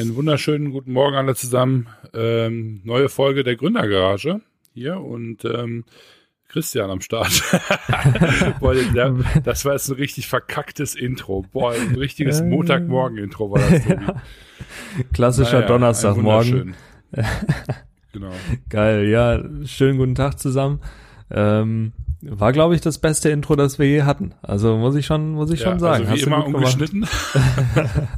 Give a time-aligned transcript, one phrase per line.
[0.00, 1.86] Einen wunderschönen guten Morgen alle zusammen.
[2.14, 4.40] Ähm, neue Folge der Gründergarage
[4.72, 5.84] hier und ähm,
[6.48, 7.30] Christian am Start.
[9.44, 11.44] Das war jetzt ein richtig verkacktes Intro.
[11.52, 13.86] Boah, ein richtiges Montagmorgen-Intro war das.
[13.86, 14.22] Ja.
[15.12, 16.74] Klassischer naja, Donnerstagmorgen.
[18.12, 18.32] genau.
[18.70, 20.80] Geil, ja, schönen guten Tag zusammen.
[21.30, 21.92] Ähm,
[22.22, 24.34] war, glaube ich, das beste Intro, das wir je hatten.
[24.40, 26.06] Also muss ich schon, muss ich ja, schon sagen.
[26.06, 26.46] Also wie Hast immer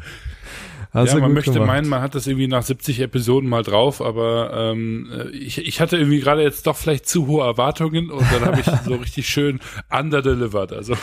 [0.92, 1.22] ungeschnitten.
[1.22, 1.66] ja, man möchte gemacht.
[1.66, 5.96] meinen, man hat das irgendwie nach 70 Episoden mal drauf, aber ähm, ich, ich hatte
[5.96, 9.60] irgendwie gerade jetzt doch vielleicht zu hohe Erwartungen und dann habe ich so richtig schön
[9.90, 10.72] underdelivered.
[10.72, 10.94] Also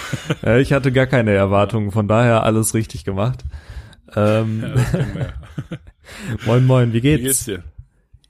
[0.43, 3.43] ja, ich hatte gar keine Erwartungen, von daher alles richtig gemacht.
[4.15, 5.33] Ähm, ja, ja.
[6.45, 7.21] moin, moin, wie geht's?
[7.21, 7.63] Wie geht's dir?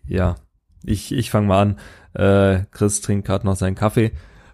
[0.07, 0.35] Ja,
[0.83, 1.79] ich, ich fange mal an.
[2.13, 4.11] Äh, Chris trinkt gerade noch seinen Kaffee.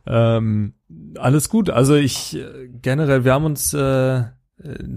[0.08, 0.73] Ähm,
[1.17, 1.69] alles gut.
[1.69, 2.38] Also ich
[2.81, 4.23] generell, wir haben uns, äh,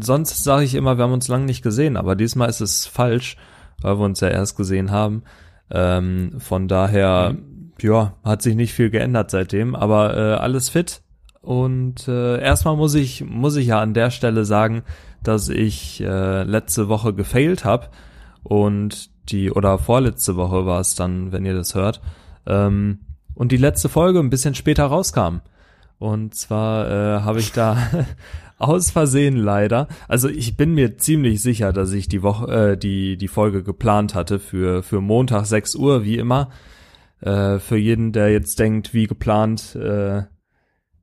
[0.01, 3.37] sonst sage ich immer, wir haben uns lange nicht gesehen, aber diesmal ist es falsch,
[3.81, 5.23] weil wir uns ja erst gesehen haben.
[5.71, 7.73] Ähm, von daher, mhm.
[7.81, 11.03] ja, hat sich nicht viel geändert seitdem, aber äh, alles fit.
[11.41, 14.83] Und äh, erstmal muss ich, muss ich ja an der Stelle sagen,
[15.23, 17.89] dass ich äh, letzte Woche gefailt habe
[18.43, 22.01] und die, oder vorletzte Woche war es dann, wenn ihr das hört,
[22.47, 23.01] ähm,
[23.35, 25.41] und die letzte Folge ein bisschen später rauskam.
[25.99, 27.77] Und zwar äh, habe ich da
[28.59, 33.17] aus Versehen leider, also ich bin mir ziemlich sicher, dass ich die Woche, äh, die
[33.17, 36.51] die Folge geplant hatte für für Montag 6 Uhr wie immer.
[37.21, 40.23] Äh, für jeden, der jetzt denkt, wie geplant, äh,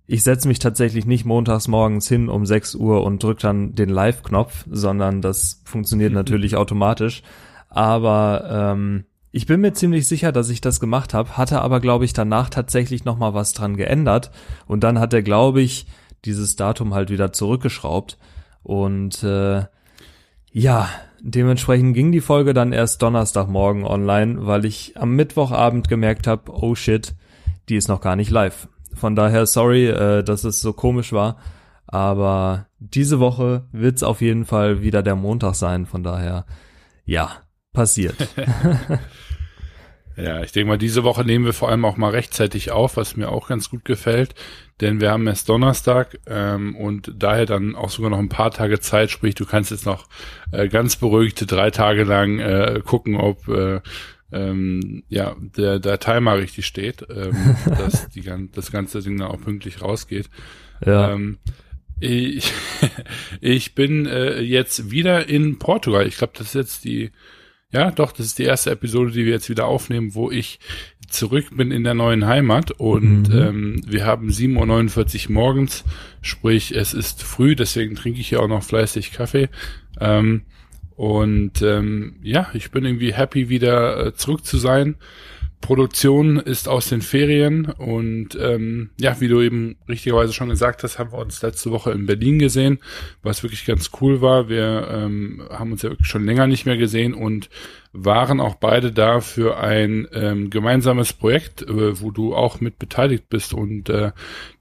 [0.08, 3.90] ich setze mich tatsächlich nicht montags morgens hin um 6 Uhr und drücke dann den
[3.90, 7.24] Live-Knopf, sondern das funktioniert natürlich automatisch.
[7.70, 12.06] Aber ähm, ich bin mir ziemlich sicher, dass ich das gemacht habe, hatte aber, glaube
[12.06, 14.32] ich, danach tatsächlich noch mal was dran geändert.
[14.66, 15.88] Und dann hat er, glaube ich,
[16.24, 18.18] dieses Datum halt wieder zurückgeschraubt.
[18.64, 19.66] Und äh,
[20.54, 26.50] ja, dementsprechend ging die Folge dann erst Donnerstagmorgen online, weil ich am Mittwochabend gemerkt habe,
[26.54, 27.14] oh shit,
[27.68, 28.70] die ist noch gar nicht live.
[28.94, 31.36] Von daher sorry, äh, dass es so komisch war.
[31.88, 35.86] Aber diese Woche wird's auf jeden Fall wieder der Montag sein.
[35.86, 36.46] Von daher,
[37.04, 37.32] ja,
[37.74, 38.16] passiert.
[40.18, 43.18] Ja, ich denke mal, diese Woche nehmen wir vor allem auch mal rechtzeitig auf, was
[43.18, 44.34] mir auch ganz gut gefällt,
[44.80, 48.80] denn wir haben erst Donnerstag ähm, und daher dann auch sogar noch ein paar Tage
[48.80, 50.08] Zeit, sprich, du kannst jetzt noch
[50.52, 53.82] äh, ganz beruhigt drei Tage lang äh, gucken, ob äh,
[54.32, 58.24] ähm, ja der, der Timer richtig steht, ähm, dass die,
[58.54, 60.30] das ganze Ding dann auch pünktlich rausgeht.
[60.86, 61.12] Ja.
[61.12, 61.40] Ähm,
[62.00, 62.52] ich,
[63.42, 66.08] ich bin äh, jetzt wieder in Portugal.
[66.08, 67.12] Ich glaube, das ist jetzt die
[67.76, 70.60] ja, doch, das ist die erste Episode, die wir jetzt wieder aufnehmen, wo ich
[71.10, 73.38] zurück bin in der neuen Heimat und mhm.
[73.38, 75.84] ähm, wir haben 7.49 Uhr morgens,
[76.22, 79.50] sprich es ist früh, deswegen trinke ich hier auch noch fleißig Kaffee.
[80.00, 80.44] Ähm,
[80.96, 84.96] und ähm, ja, ich bin irgendwie happy, wieder äh, zurück zu sein.
[85.62, 91.00] Produktion ist aus den Ferien und ähm, ja, wie du eben richtigerweise schon gesagt hast,
[91.00, 92.80] haben wir uns letzte Woche in Berlin gesehen,
[93.24, 94.48] was wirklich ganz cool war.
[94.48, 97.50] Wir ähm, haben uns ja wirklich schon länger nicht mehr gesehen und
[97.94, 103.30] waren auch beide da für ein ähm, gemeinsames Projekt, äh, wo du auch mit beteiligt
[103.30, 104.12] bist und äh,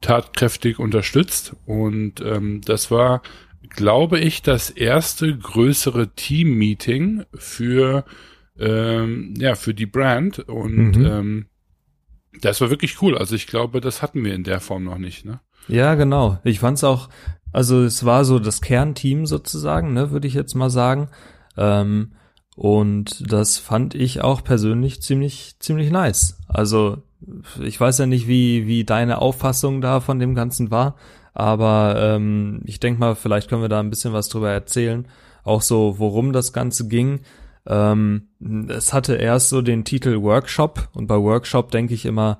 [0.01, 1.55] tatkräftig unterstützt.
[1.67, 3.23] Und ähm, das war,
[3.69, 8.05] glaube ich, das erste größere Team-Meeting für
[8.59, 11.07] ähm, ja, für die Brand und mhm.
[11.07, 11.47] ähm,
[12.41, 13.17] das war wirklich cool.
[13.17, 15.41] Also ich glaube, das hatten wir in der Form noch nicht, ne?
[15.69, 16.39] Ja, genau.
[16.45, 17.09] Ich fand's auch,
[17.53, 21.09] also es war so das Kernteam sozusagen, ne, würde ich jetzt mal sagen.
[21.57, 22.13] Ähm,
[22.57, 26.39] und das fand ich auch persönlich ziemlich, ziemlich nice.
[26.49, 27.03] Also
[27.63, 30.97] ich weiß ja nicht, wie, wie deine Auffassung da von dem Ganzen war,
[31.33, 35.09] aber ähm, ich denke mal, vielleicht können wir da ein bisschen was drüber erzählen.
[35.43, 37.21] Auch so, worum das Ganze ging.
[37.67, 38.29] Ähm,
[38.69, 42.39] es hatte erst so den Titel Workshop und bei Workshop denke ich immer,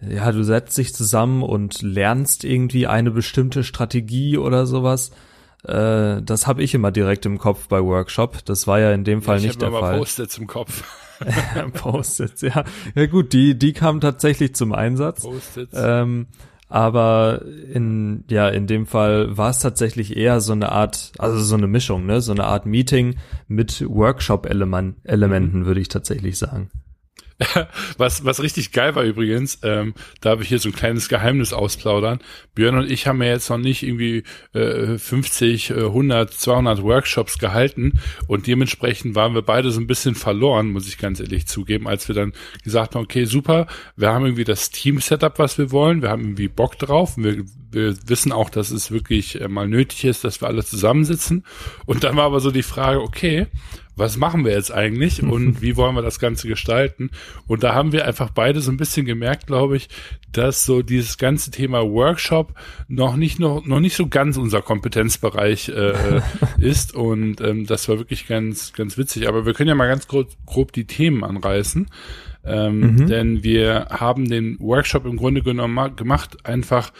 [0.00, 5.10] ja, du setzt dich zusammen und lernst irgendwie eine bestimmte Strategie oder sowas.
[5.64, 8.44] Äh, das habe ich immer direkt im Kopf bei Workshop.
[8.44, 9.98] Das war ja in dem Fall ja, nicht der Fall.
[9.98, 10.84] Post-its im Kopf.
[11.72, 12.64] Post-its, ja.
[12.94, 15.22] Ja gut, die, die kamen tatsächlich zum Einsatz.
[15.22, 15.72] Post-its.
[15.74, 16.26] Ähm,
[16.74, 17.42] aber
[17.72, 21.68] in ja in dem Fall war es tatsächlich eher so eine Art also so eine
[21.68, 23.14] Mischung ne so eine Art Meeting
[23.46, 25.66] mit Workshop Elementen mhm.
[25.66, 26.70] würde ich tatsächlich sagen
[27.98, 31.52] was, was richtig geil war übrigens, ähm, da habe ich hier so ein kleines Geheimnis
[31.52, 32.20] ausplaudern.
[32.54, 37.38] Björn und ich haben ja jetzt noch nicht irgendwie äh, 50, äh, 100, 200 Workshops
[37.38, 41.88] gehalten und dementsprechend waren wir beide so ein bisschen verloren, muss ich ganz ehrlich zugeben,
[41.88, 42.32] als wir dann
[42.62, 46.48] gesagt haben, okay, super, wir haben irgendwie das Team-Setup, was wir wollen, wir haben irgendwie
[46.48, 50.48] Bock drauf, wir, wir wissen auch, dass es wirklich äh, mal nötig ist, dass wir
[50.48, 51.44] alle zusammensitzen
[51.86, 53.46] und dann war aber so die Frage, okay,
[53.96, 57.10] was machen wir jetzt eigentlich und wie wollen wir das Ganze gestalten?
[57.46, 59.88] Und da haben wir einfach beide so ein bisschen gemerkt, glaube ich,
[60.32, 62.54] dass so dieses ganze Thema Workshop
[62.88, 66.20] noch nicht noch, noch nicht so ganz unser Kompetenzbereich äh,
[66.58, 69.28] ist und ähm, das war wirklich ganz ganz witzig.
[69.28, 71.88] Aber wir können ja mal ganz grob, grob die Themen anreißen.
[72.46, 73.06] Ähm, mhm.
[73.06, 76.92] Denn wir haben den Workshop im Grunde genommen gemacht, einfach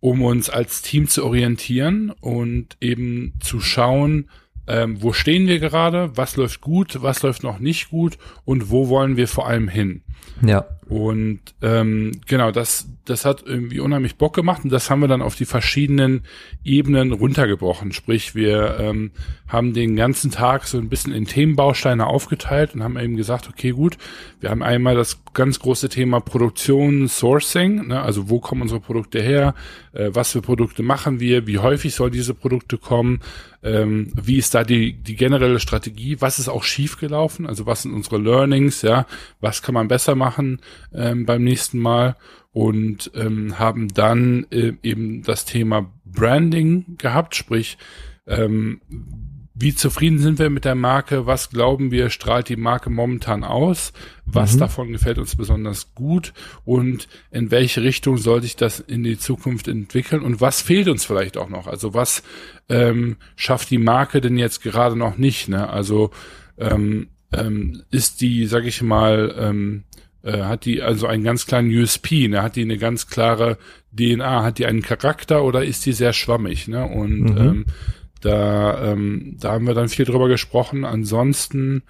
[0.00, 4.28] um uns als Team zu orientieren und eben zu schauen,
[4.66, 8.18] ähm, wo stehen wir gerade, was läuft gut, was läuft noch nicht gut?
[8.44, 10.02] Und wo wollen wir vor allem hin.
[10.44, 10.64] Ja.
[10.88, 15.22] Und ähm, genau, das, das hat irgendwie unheimlich Bock gemacht und das haben wir dann
[15.22, 16.22] auf die verschiedenen
[16.64, 17.92] Ebenen runtergebrochen.
[17.92, 19.10] Sprich, wir ähm,
[19.48, 23.70] haben den ganzen Tag so ein bisschen in Themenbausteine aufgeteilt und haben eben gesagt, okay,
[23.70, 23.96] gut,
[24.40, 29.22] wir haben einmal das ganz große Thema Produktion, Sourcing, ne, also wo kommen unsere Produkte
[29.22, 29.54] her,
[29.92, 33.20] äh, was für Produkte machen wir, wie häufig soll diese Produkte kommen,
[33.62, 37.94] ähm, wie ist da die, die generelle Strategie, was ist auch schiefgelaufen, also was sind
[37.94, 39.06] unsere Learnings, ja,
[39.40, 40.60] was kann man besser machen
[40.92, 42.16] ähm, beim nächsten Mal
[42.52, 47.78] und ähm, haben dann äh, eben das Thema Branding gehabt, sprich,
[48.26, 48.80] ähm,
[49.54, 51.26] wie zufrieden sind wir mit der Marke?
[51.26, 53.92] Was glauben wir, strahlt die Marke momentan aus?
[54.24, 54.60] Was mhm.
[54.60, 56.32] davon gefällt uns besonders gut?
[56.64, 60.22] Und in welche Richtung soll sich das in die Zukunft entwickeln?
[60.22, 61.66] Und was fehlt uns vielleicht auch noch?
[61.66, 62.22] Also was
[62.68, 65.48] ähm, schafft die Marke denn jetzt gerade noch nicht?
[65.48, 65.68] Ne?
[65.68, 66.10] Also
[66.56, 69.84] ähm, ähm, ist die, sag ich mal, ähm,
[70.22, 72.42] äh, hat die also einen ganz kleinen USP, ne?
[72.42, 73.58] hat die eine ganz klare
[73.96, 76.68] DNA, hat die einen Charakter oder ist die sehr schwammig?
[76.68, 76.84] Ne?
[76.86, 77.38] Und mhm.
[77.38, 77.66] ähm,
[78.20, 80.84] da, ähm, da haben wir dann viel drüber gesprochen.
[80.84, 81.82] Ansonsten,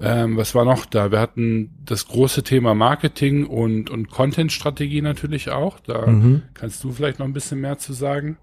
[0.00, 1.12] ähm, was war noch da?
[1.12, 5.78] Wir hatten das große Thema Marketing und, und Content-Strategie natürlich auch.
[5.78, 6.42] Da mhm.
[6.54, 8.36] kannst du vielleicht noch ein bisschen mehr zu sagen.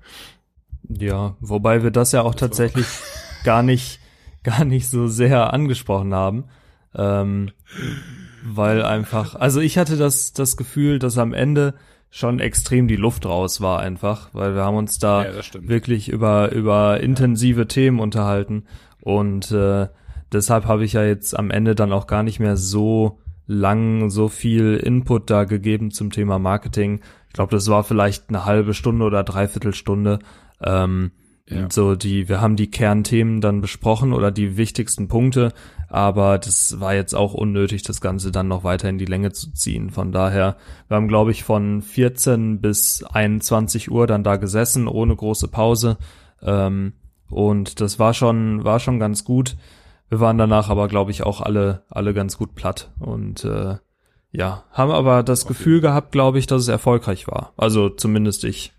[0.88, 2.88] Ja, wobei wir das ja auch das tatsächlich
[3.44, 4.00] gar nicht,
[4.48, 6.46] gar nicht so sehr angesprochen haben.
[6.96, 7.52] Ähm,
[8.44, 11.74] weil einfach, also ich hatte das, das Gefühl, dass am Ende
[12.10, 16.52] schon extrem die Luft raus war einfach, weil wir haben uns da ja, wirklich über,
[16.54, 18.64] über intensive Themen unterhalten
[19.02, 19.88] und äh,
[20.32, 24.30] deshalb habe ich ja jetzt am Ende dann auch gar nicht mehr so lang so
[24.30, 27.02] viel Input da gegeben zum Thema Marketing.
[27.28, 30.20] Ich glaube, das war vielleicht eine halbe Stunde oder dreiviertel Stunde.
[30.62, 31.12] Ähm,
[31.50, 31.68] ja.
[31.72, 35.54] So die, wir haben die Kernthemen dann besprochen oder die wichtigsten Punkte,
[35.88, 39.54] aber das war jetzt auch unnötig, das Ganze dann noch weiter in die Länge zu
[39.54, 39.90] ziehen.
[39.90, 40.58] Von daher,
[40.90, 45.98] wir haben, glaube ich, von 14 bis 21 Uhr dann da gesessen, ohne große Pause.
[46.42, 46.94] Ähm,
[47.30, 49.56] und das war schon, war schon ganz gut.
[50.10, 52.92] Wir waren danach aber, glaube ich, auch alle, alle ganz gut platt.
[53.00, 53.76] Und äh,
[54.32, 55.54] ja, haben aber das okay.
[55.54, 57.54] Gefühl gehabt, glaube ich, dass es erfolgreich war.
[57.58, 58.74] Also zumindest ich.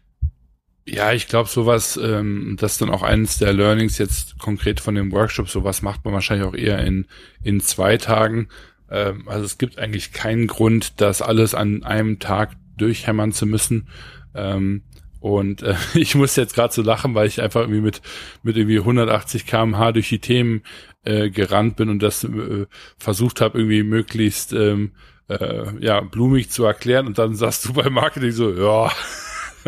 [0.90, 4.94] Ja, ich glaube, sowas, ähm, das ist dann auch eines der Learnings jetzt konkret von
[4.94, 5.50] dem Workshop.
[5.50, 7.06] Sowas macht man wahrscheinlich auch eher in,
[7.42, 8.48] in zwei Tagen.
[8.90, 13.88] Ähm, also es gibt eigentlich keinen Grund, das alles an einem Tag durchhämmern zu müssen.
[14.34, 14.82] Ähm,
[15.20, 18.00] und äh, ich muss jetzt gerade so lachen, weil ich einfach irgendwie mit,
[18.42, 20.62] mit irgendwie 180 kmh durch die Themen
[21.04, 22.64] äh, gerannt bin und das äh,
[22.96, 24.92] versucht habe, irgendwie möglichst ähm,
[25.28, 27.06] äh, ja, blumig zu erklären.
[27.06, 28.90] Und dann sagst du beim Marketing so, ja,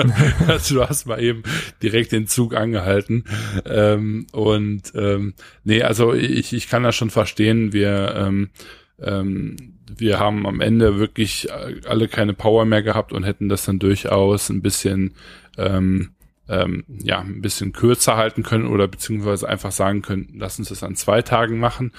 [0.47, 1.43] also du hast mal eben
[1.83, 3.25] direkt den Zug angehalten.
[3.67, 7.73] Ähm, und ähm, nee, also ich, ich kann das schon verstehen.
[7.73, 8.51] Wir ähm,
[9.01, 9.57] ähm,
[9.97, 11.49] wir haben am Ende wirklich
[11.87, 15.15] alle keine Power mehr gehabt und hätten das dann durchaus ein bisschen
[15.59, 16.11] ähm,
[16.51, 20.83] ähm, ja, ein bisschen kürzer halten können oder beziehungsweise einfach sagen können, lass uns das
[20.83, 21.93] an zwei Tagen machen,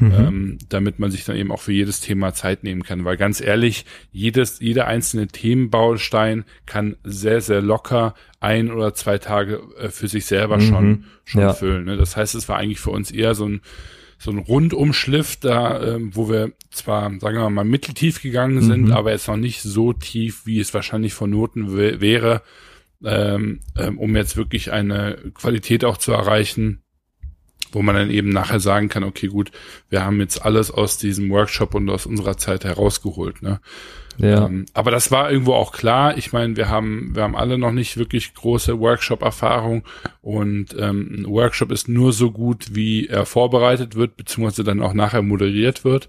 [0.00, 0.12] mhm.
[0.12, 3.04] ähm, damit man sich dann eben auch für jedes Thema Zeit nehmen kann.
[3.04, 9.60] Weil ganz ehrlich, jedes, jeder einzelne Themenbaustein kann sehr, sehr locker ein oder zwei Tage
[9.78, 10.62] äh, für sich selber mhm.
[10.62, 11.52] schon, schon ja.
[11.52, 11.84] füllen.
[11.84, 11.96] Ne?
[11.98, 13.60] Das heißt, es war eigentlich für uns eher so ein
[14.20, 18.92] so ein Rundumschliff da, ähm, wo wir zwar, sagen wir mal, mitteltief gegangen sind, mhm.
[18.92, 22.42] aber jetzt noch nicht so tief, wie es wahrscheinlich von Noten wäre,
[23.04, 26.82] ähm, ähm, um jetzt wirklich eine Qualität auch zu erreichen,
[27.72, 29.50] wo man dann eben nachher sagen kann, okay, gut,
[29.90, 33.42] wir haben jetzt alles aus diesem Workshop und aus unserer Zeit herausgeholt.
[33.42, 33.60] Ne?
[34.18, 34.46] Ja.
[34.46, 36.16] Ähm, aber das war irgendwo auch klar.
[36.16, 39.84] Ich meine, wir haben, wir haben alle noch nicht wirklich große Workshop-Erfahrung
[40.20, 44.94] und ähm, ein Workshop ist nur so gut, wie er vorbereitet wird, beziehungsweise dann auch
[44.94, 46.08] nachher moderiert wird.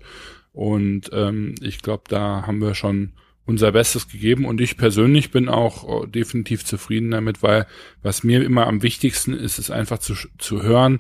[0.54, 3.14] Und ähm, ich glaube, da haben wir schon
[3.50, 7.66] unser Bestes gegeben und ich persönlich bin auch äh, definitiv zufrieden damit, weil
[8.04, 11.00] was mir immer am wichtigsten ist, ist einfach zu, zu hören,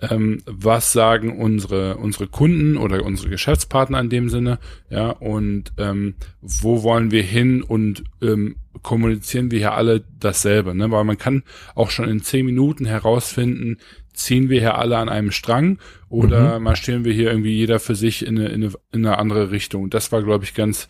[0.00, 6.14] ähm, was sagen unsere unsere Kunden oder unsere Geschäftspartner in dem Sinne, ja, und ähm,
[6.40, 10.92] wo wollen wir hin und ähm, kommunizieren wir hier alle dasselbe, ne?
[10.92, 11.42] Weil man kann
[11.74, 13.78] auch schon in zehn Minuten herausfinden,
[14.12, 15.78] ziehen wir hier alle an einem Strang
[16.08, 16.64] oder mhm.
[16.64, 19.90] marschieren wir hier irgendwie jeder für sich in eine, in eine, in eine andere Richtung.
[19.90, 20.88] Das war, glaube ich, ganz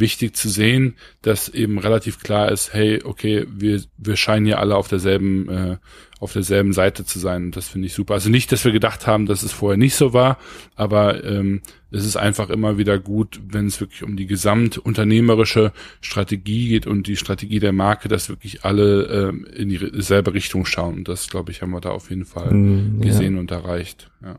[0.00, 4.76] wichtig zu sehen, dass eben relativ klar ist, hey, okay, wir, wir scheinen hier alle
[4.76, 5.76] auf derselben, äh,
[6.18, 7.46] auf derselben Seite zu sein.
[7.46, 8.14] Und das finde ich super.
[8.14, 10.38] Also nicht, dass wir gedacht haben, dass es vorher nicht so war,
[10.74, 16.68] aber ähm, es ist einfach immer wieder gut, wenn es wirklich um die gesamtunternehmerische Strategie
[16.68, 20.98] geht und die Strategie der Marke, dass wirklich alle ähm, in dieselbe Richtung schauen.
[20.98, 23.40] Und das, glaube ich, haben wir da auf jeden Fall mm, gesehen ja.
[23.40, 24.10] und erreicht.
[24.22, 24.38] Ja.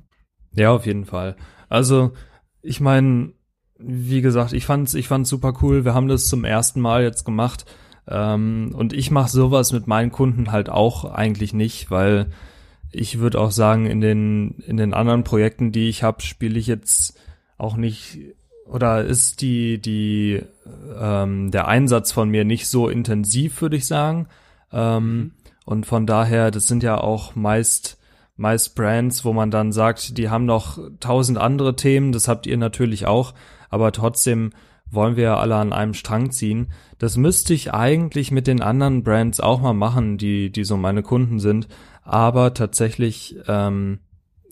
[0.53, 1.35] ja, auf jeden Fall.
[1.67, 2.13] Also,
[2.61, 3.33] ich meine,
[3.83, 5.85] wie gesagt, ich fand's, ich fand's super cool.
[5.85, 7.65] Wir haben das zum ersten Mal jetzt gemacht.
[8.07, 12.27] Ähm, und ich mache sowas mit meinen Kunden halt auch eigentlich nicht, weil
[12.91, 16.67] ich würde auch sagen, in den, in den anderen Projekten, die ich habe, spiele ich
[16.67, 17.19] jetzt
[17.57, 18.19] auch nicht
[18.65, 20.41] oder ist die, die,
[20.99, 24.27] ähm, der Einsatz von mir nicht so intensiv, würde ich sagen.
[24.71, 25.31] Ähm, mhm.
[25.65, 27.97] Und von daher, das sind ja auch meist
[28.37, 32.57] meist Brands, wo man dann sagt, die haben noch tausend andere Themen, das habt ihr
[32.57, 33.33] natürlich auch,
[33.71, 34.51] aber trotzdem
[34.91, 36.67] wollen wir ja alle an einem Strang ziehen.
[36.99, 41.01] Das müsste ich eigentlich mit den anderen Brands auch mal machen, die, die so meine
[41.01, 41.67] Kunden sind.
[42.03, 43.99] Aber tatsächlich, ähm,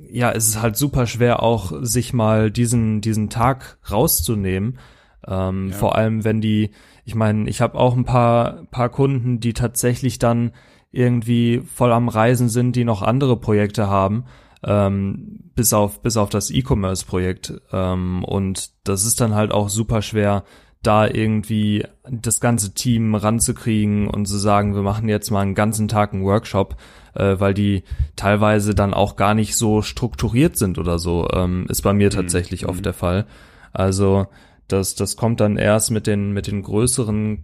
[0.09, 4.79] ja, es ist halt super schwer auch, sich mal diesen, diesen Tag rauszunehmen.
[5.27, 5.75] Ähm, ja.
[5.75, 6.71] Vor allem, wenn die,
[7.03, 10.51] ich meine, ich habe auch ein paar, paar Kunden, die tatsächlich dann
[10.91, 14.23] irgendwie voll am Reisen sind, die noch andere Projekte haben
[14.63, 20.01] ähm, bis auf bis auf das E-Commerce-Projekt ähm, und das ist dann halt auch super
[20.01, 20.43] schwer,
[20.81, 25.87] da irgendwie das ganze Team ranzukriegen und zu sagen, wir machen jetzt mal einen ganzen
[25.87, 26.77] Tag einen Workshop,
[27.15, 27.83] äh, weil die
[28.15, 32.13] teilweise dann auch gar nicht so strukturiert sind oder so, ähm, ist bei mir mhm.
[32.13, 32.69] tatsächlich mhm.
[32.69, 33.25] oft der Fall.
[33.73, 34.27] Also
[34.67, 37.43] das, das kommt dann erst mit den, mit den größeren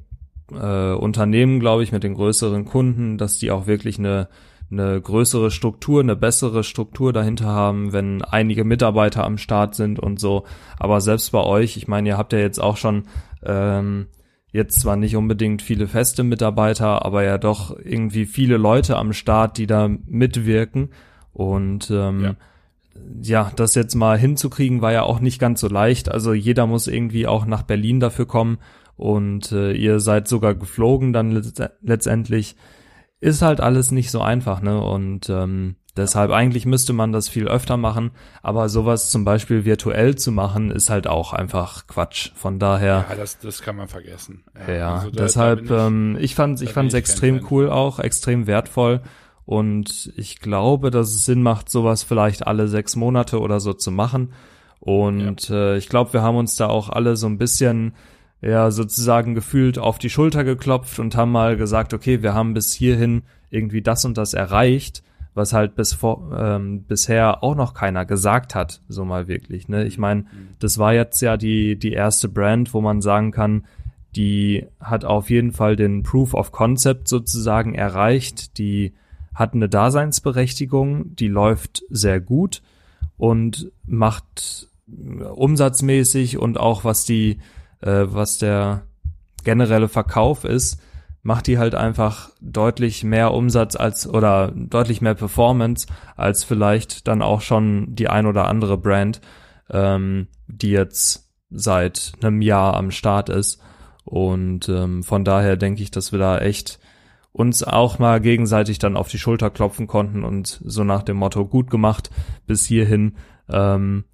[0.51, 4.29] äh, Unternehmen, glaube ich, mit den größeren Kunden, dass die auch wirklich eine
[4.71, 10.19] eine größere Struktur, eine bessere Struktur dahinter haben, wenn einige Mitarbeiter am Start sind und
[10.19, 10.45] so.
[10.79, 13.03] Aber selbst bei euch, ich meine, ihr habt ja jetzt auch schon
[13.43, 14.07] ähm,
[14.51, 19.57] jetzt zwar nicht unbedingt viele feste Mitarbeiter, aber ja doch irgendwie viele Leute am Start,
[19.57, 20.89] die da mitwirken.
[21.33, 22.35] Und ähm, ja.
[23.21, 26.09] ja, das jetzt mal hinzukriegen, war ja auch nicht ganz so leicht.
[26.09, 28.57] Also jeder muss irgendwie auch nach Berlin dafür kommen.
[28.95, 31.43] Und äh, ihr seid sogar geflogen dann
[31.81, 32.55] letztendlich
[33.19, 34.79] ist halt alles nicht so einfach, ne?
[34.79, 38.11] Und ähm, deshalb eigentlich müsste man das viel öfter machen,
[38.43, 42.31] aber sowas zum Beispiel virtuell zu machen, ist halt auch einfach Quatsch.
[42.35, 43.05] Von daher.
[43.09, 44.43] Ja, das, das kann man vergessen.
[44.67, 47.69] Ja, ja also da, deshalb, da ich, ähm, ich fand ich fand es extrem cool
[47.69, 49.01] auch, extrem wertvoll.
[49.45, 53.91] Und ich glaube, dass es Sinn macht, sowas vielleicht alle sechs Monate oder so zu
[53.91, 54.33] machen.
[54.79, 55.73] Und ja.
[55.73, 57.93] äh, ich glaube, wir haben uns da auch alle so ein bisschen
[58.45, 62.73] ja sozusagen gefühlt auf die Schulter geklopft und haben mal gesagt, okay, wir haben bis
[62.73, 68.05] hierhin irgendwie das und das erreicht, was halt bis vor, ähm, bisher auch noch keiner
[68.05, 69.67] gesagt hat, so mal wirklich.
[69.67, 69.85] Ne?
[69.85, 70.25] Ich meine,
[70.59, 73.65] das war jetzt ja die, die erste Brand, wo man sagen kann,
[74.15, 78.93] die hat auf jeden Fall den Proof of Concept sozusagen erreicht, die
[79.33, 82.61] hat eine Daseinsberechtigung, die läuft sehr gut
[83.17, 87.39] und macht umsatzmäßig und auch was die
[87.81, 88.83] äh, was der
[89.43, 90.81] generelle Verkauf ist,
[91.25, 97.21] macht die halt einfach deutlich mehr Umsatz als oder deutlich mehr Performance als vielleicht dann
[97.21, 99.21] auch schon die ein oder andere Brand,
[99.71, 103.59] ähm, die jetzt seit einem Jahr am Start ist.
[104.03, 106.79] Und ähm, von daher denke ich, dass wir da echt
[107.31, 111.45] uns auch mal gegenseitig dann auf die Schulter klopfen konnten und so nach dem Motto
[111.45, 112.11] gut gemacht
[112.45, 113.15] bis hierhin.
[113.49, 114.05] Ähm,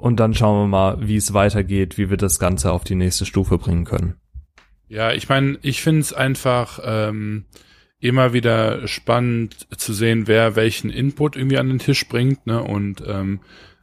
[0.00, 3.26] und dann schauen wir mal, wie es weitergeht, wie wir das Ganze auf die nächste
[3.26, 4.14] Stufe bringen können.
[4.88, 7.44] Ja, ich meine, ich finde es einfach ähm,
[8.00, 12.62] immer wieder spannend zu sehen, wer welchen Input irgendwie an den Tisch bringt, ne?
[12.62, 13.40] Und ähm,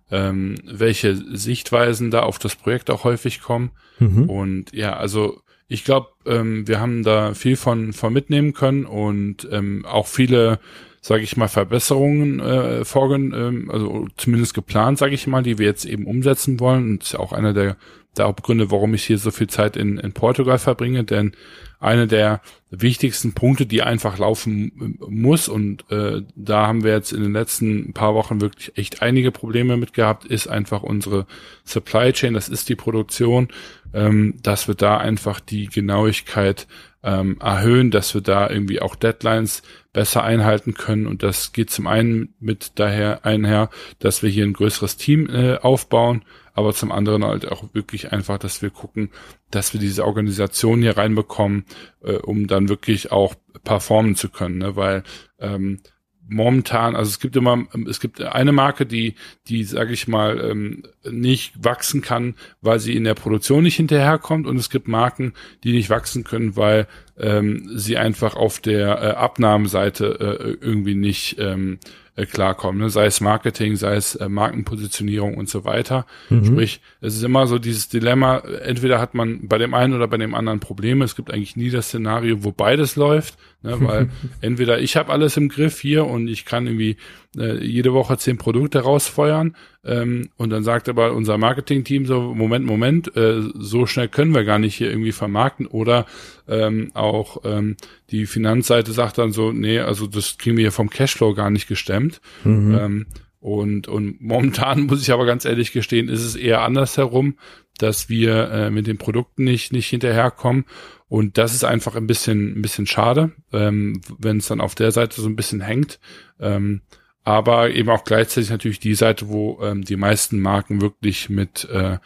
[0.09, 3.71] ähm, welche Sichtweisen da auf das Projekt auch häufig kommen.
[3.99, 4.29] Mhm.
[4.29, 9.47] Und ja, also ich glaube, ähm, wir haben da viel von, von mitnehmen können und
[9.51, 10.59] ähm, auch viele
[11.07, 15.65] sage ich mal, Verbesserungen äh, vorgen, ähm, also zumindest geplant, sage ich mal, die wir
[15.65, 16.83] jetzt eben umsetzen wollen.
[16.91, 17.77] Und ist ja auch einer der,
[18.17, 21.31] der Hauptgründe, warum ich hier so viel Zeit in, in Portugal verbringe, denn
[21.79, 27.23] eine der wichtigsten Punkte, die einfach laufen muss, und äh, da haben wir jetzt in
[27.23, 31.25] den letzten paar Wochen wirklich echt einige Probleme mit gehabt, ist einfach unsere
[31.63, 33.47] Supply Chain, das ist die Produktion,
[33.93, 36.67] ähm, dass wir da einfach die Genauigkeit
[37.03, 39.63] ähm, erhöhen, dass wir da irgendwie auch Deadlines
[39.93, 41.07] besser einhalten können.
[41.07, 45.57] Und das geht zum einen mit daher einher, dass wir hier ein größeres Team äh,
[45.57, 46.23] aufbauen,
[46.53, 49.11] aber zum anderen halt auch wirklich einfach, dass wir gucken,
[49.51, 51.65] dass wir diese Organisation hier reinbekommen,
[52.03, 54.75] äh, um dann wirklich auch performen zu können, ne?
[54.75, 55.03] weil
[55.39, 55.79] ähm,
[56.27, 59.15] momentan, also es gibt immer, es gibt eine Marke, die,
[59.47, 64.47] die, sage ich mal, ähm, nicht wachsen kann, weil sie in der Produktion nicht hinterherkommt,
[64.47, 66.87] und es gibt Marken, die nicht wachsen können, weil
[67.19, 71.79] ähm, sie einfach auf der äh, Abnahmeseite äh, irgendwie nicht ähm,
[72.17, 72.89] äh, klarkommen, ne?
[72.89, 76.05] sei es Marketing, sei es äh, Markenpositionierung und so weiter.
[76.29, 76.45] Mhm.
[76.45, 80.17] Sprich, es ist immer so dieses Dilemma, entweder hat man bei dem einen oder bei
[80.17, 81.05] dem anderen Probleme.
[81.05, 83.77] Es gibt eigentlich nie das Szenario, wo beides läuft, ne?
[83.79, 84.09] weil
[84.41, 86.97] entweder ich habe alles im Griff hier und ich kann irgendwie
[87.35, 92.65] äh, jede Woche zehn Produkte rausfeuern ähm, und dann sagt aber unser Marketing-Team so, Moment,
[92.65, 96.05] Moment, äh, so schnell können wir gar nicht hier irgendwie vermarkten oder
[96.47, 97.77] ähm, auch ähm,
[98.11, 101.67] die Finanzseite sagt dann so, nee, also das kriegen wir hier vom Cashflow gar nicht
[101.67, 102.21] gestemmt.
[102.43, 102.77] Mhm.
[102.79, 103.05] Ähm,
[103.39, 107.37] und, und momentan muss ich aber ganz ehrlich gestehen, ist es eher andersherum,
[107.77, 110.65] dass wir äh, mit den Produkten nicht, nicht hinterherkommen.
[111.09, 114.91] Und das ist einfach ein bisschen, ein bisschen schade, ähm, wenn es dann auf der
[114.91, 115.99] Seite so ein bisschen hängt.
[116.39, 116.81] Ähm,
[117.27, 121.97] aber eben auch gleichzeitig natürlich die Seite, wo ähm, die meisten Marken wirklich mit äh,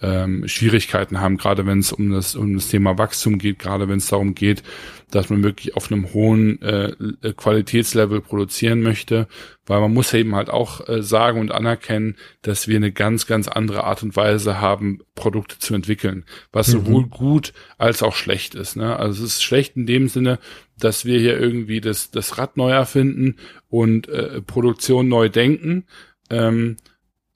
[0.00, 3.98] ähm, Schwierigkeiten haben, gerade wenn es um das, um das Thema Wachstum geht, gerade wenn
[3.98, 4.62] es darum geht,
[5.10, 6.92] dass man wirklich auf einem hohen äh,
[7.36, 9.26] Qualitätslevel produzieren möchte,
[9.66, 13.48] weil man muss eben halt auch äh, sagen und anerkennen, dass wir eine ganz, ganz
[13.48, 16.72] andere Art und Weise haben, Produkte zu entwickeln, was mhm.
[16.72, 18.76] sowohl gut als auch schlecht ist.
[18.76, 18.96] Ne?
[18.96, 20.38] Also es ist schlecht in dem Sinne,
[20.78, 23.36] dass wir hier irgendwie das, das Rad neu erfinden
[23.68, 25.84] und äh, Produktion neu denken.
[26.30, 26.76] Ähm,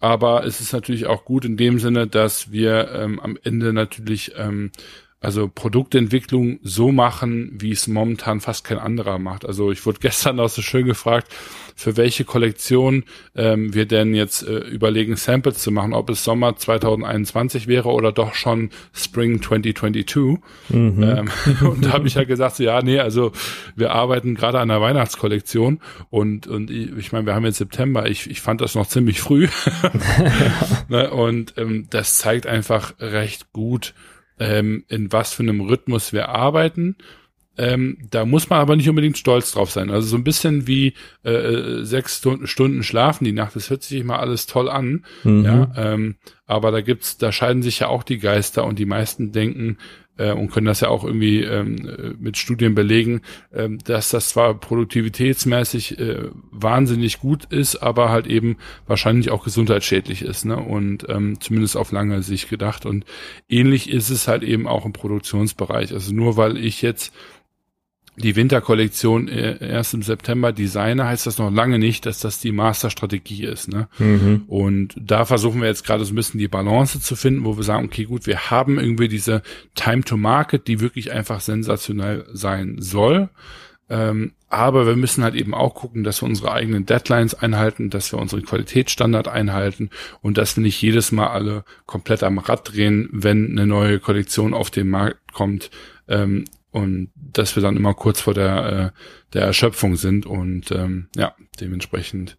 [0.03, 4.33] aber es ist natürlich auch gut in dem Sinne, dass wir ähm, am Ende natürlich
[4.37, 4.73] ähm,
[5.23, 9.47] also Produktentwicklung so machen, wie es momentan fast kein anderer macht.
[9.47, 11.29] Also ich wurde gestern auch so schön gefragt,
[11.77, 16.57] für welche Kollektion ähm, wir denn jetzt äh, überlegen, Samples zu machen, ob es Sommer
[16.57, 20.43] 2021 wäre oder doch schon Spring 2022.
[20.69, 21.03] Mhm.
[21.03, 21.31] Ähm,
[21.69, 23.33] und da habe ich ja gesagt, so, ja, nee, also
[23.77, 28.09] wir arbeiten gerade an der Weihnachtskollektion und, und ich, ich meine, wir haben jetzt September,
[28.09, 29.49] ich, ich fand das noch ziemlich früh.
[30.89, 33.95] ne, und ähm, das zeigt einfach recht gut,
[34.39, 36.97] ähm, in was für einem Rhythmus wir arbeiten.
[37.59, 39.91] Ähm, da muss man aber nicht unbedingt stolz drauf sein.
[39.91, 44.01] Also so ein bisschen wie äh, sechs Stunden, Stunden schlafen die Nacht, das hört sich
[44.01, 45.05] immer alles toll an.
[45.23, 45.45] Mhm.
[45.45, 46.17] Ja, ähm,
[46.47, 49.77] aber da gibt's, da scheiden sich ja auch die Geister und die meisten denken,
[50.17, 53.23] äh, und können das ja auch irgendwie ähm, mit Studien belegen,
[53.53, 60.23] ähm, dass das zwar produktivitätsmäßig äh, wahnsinnig gut ist, aber halt eben wahrscheinlich auch gesundheitsschädlich
[60.23, 60.57] ist, ne?
[60.57, 62.87] Und ähm, zumindest auf lange Sicht gedacht.
[62.87, 63.05] Und
[63.49, 65.93] ähnlich ist es halt eben auch im Produktionsbereich.
[65.93, 67.13] Also nur weil ich jetzt
[68.17, 72.53] die Winterkollektion äh, erst im September designe, heißt das noch lange nicht, dass das die
[72.53, 73.69] Masterstrategie ist.
[73.69, 73.89] Ne?
[73.99, 74.45] Mhm.
[74.49, 77.65] Und da versuchen wir jetzt gerade so ein bisschen die Balance zu finden, wo wir
[77.65, 79.43] sagen, okay, gut, wir haben irgendwie diese
[79.75, 83.31] Time to Market, die wirklich einfach sensationell sein soll.
[83.89, 88.13] Ähm, aber wir müssen halt eben auch gucken, dass wir unsere eigenen Deadlines einhalten, dass
[88.13, 89.89] wir unsere Qualitätsstandard einhalten
[90.21, 94.53] und dass wir nicht jedes Mal alle komplett am Rad drehen, wenn eine neue Kollektion
[94.53, 95.71] auf den Markt kommt.
[96.09, 98.99] Ähm, und dass wir dann immer kurz vor der, äh,
[99.33, 102.37] der Erschöpfung sind und ähm, ja, dementsprechend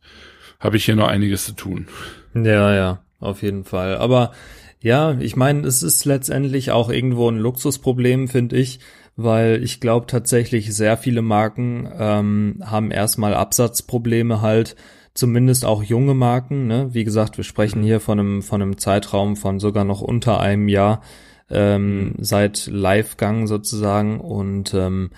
[0.59, 1.87] habe ich hier noch einiges zu tun.
[2.33, 3.97] Ja, ja, auf jeden Fall.
[3.97, 4.31] Aber
[4.79, 8.79] ja, ich meine, es ist letztendlich auch irgendwo ein Luxusproblem, finde ich,
[9.15, 14.75] weil ich glaube tatsächlich sehr viele Marken ähm, haben erstmal Absatzprobleme halt,
[15.13, 16.67] zumindest auch junge Marken.
[16.67, 16.89] Ne?
[16.91, 20.67] Wie gesagt, wir sprechen hier von einem von einem Zeitraum von sogar noch unter einem
[20.67, 21.01] Jahr
[21.49, 25.11] ähm, seit Live-Gang sozusagen und ähm,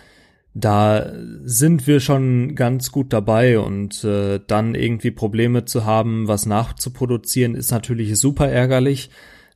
[0.56, 1.12] da
[1.44, 7.56] sind wir schon ganz gut dabei und äh, dann irgendwie Probleme zu haben, was nachzuproduzieren,
[7.56, 9.10] ist natürlich super ärgerlich,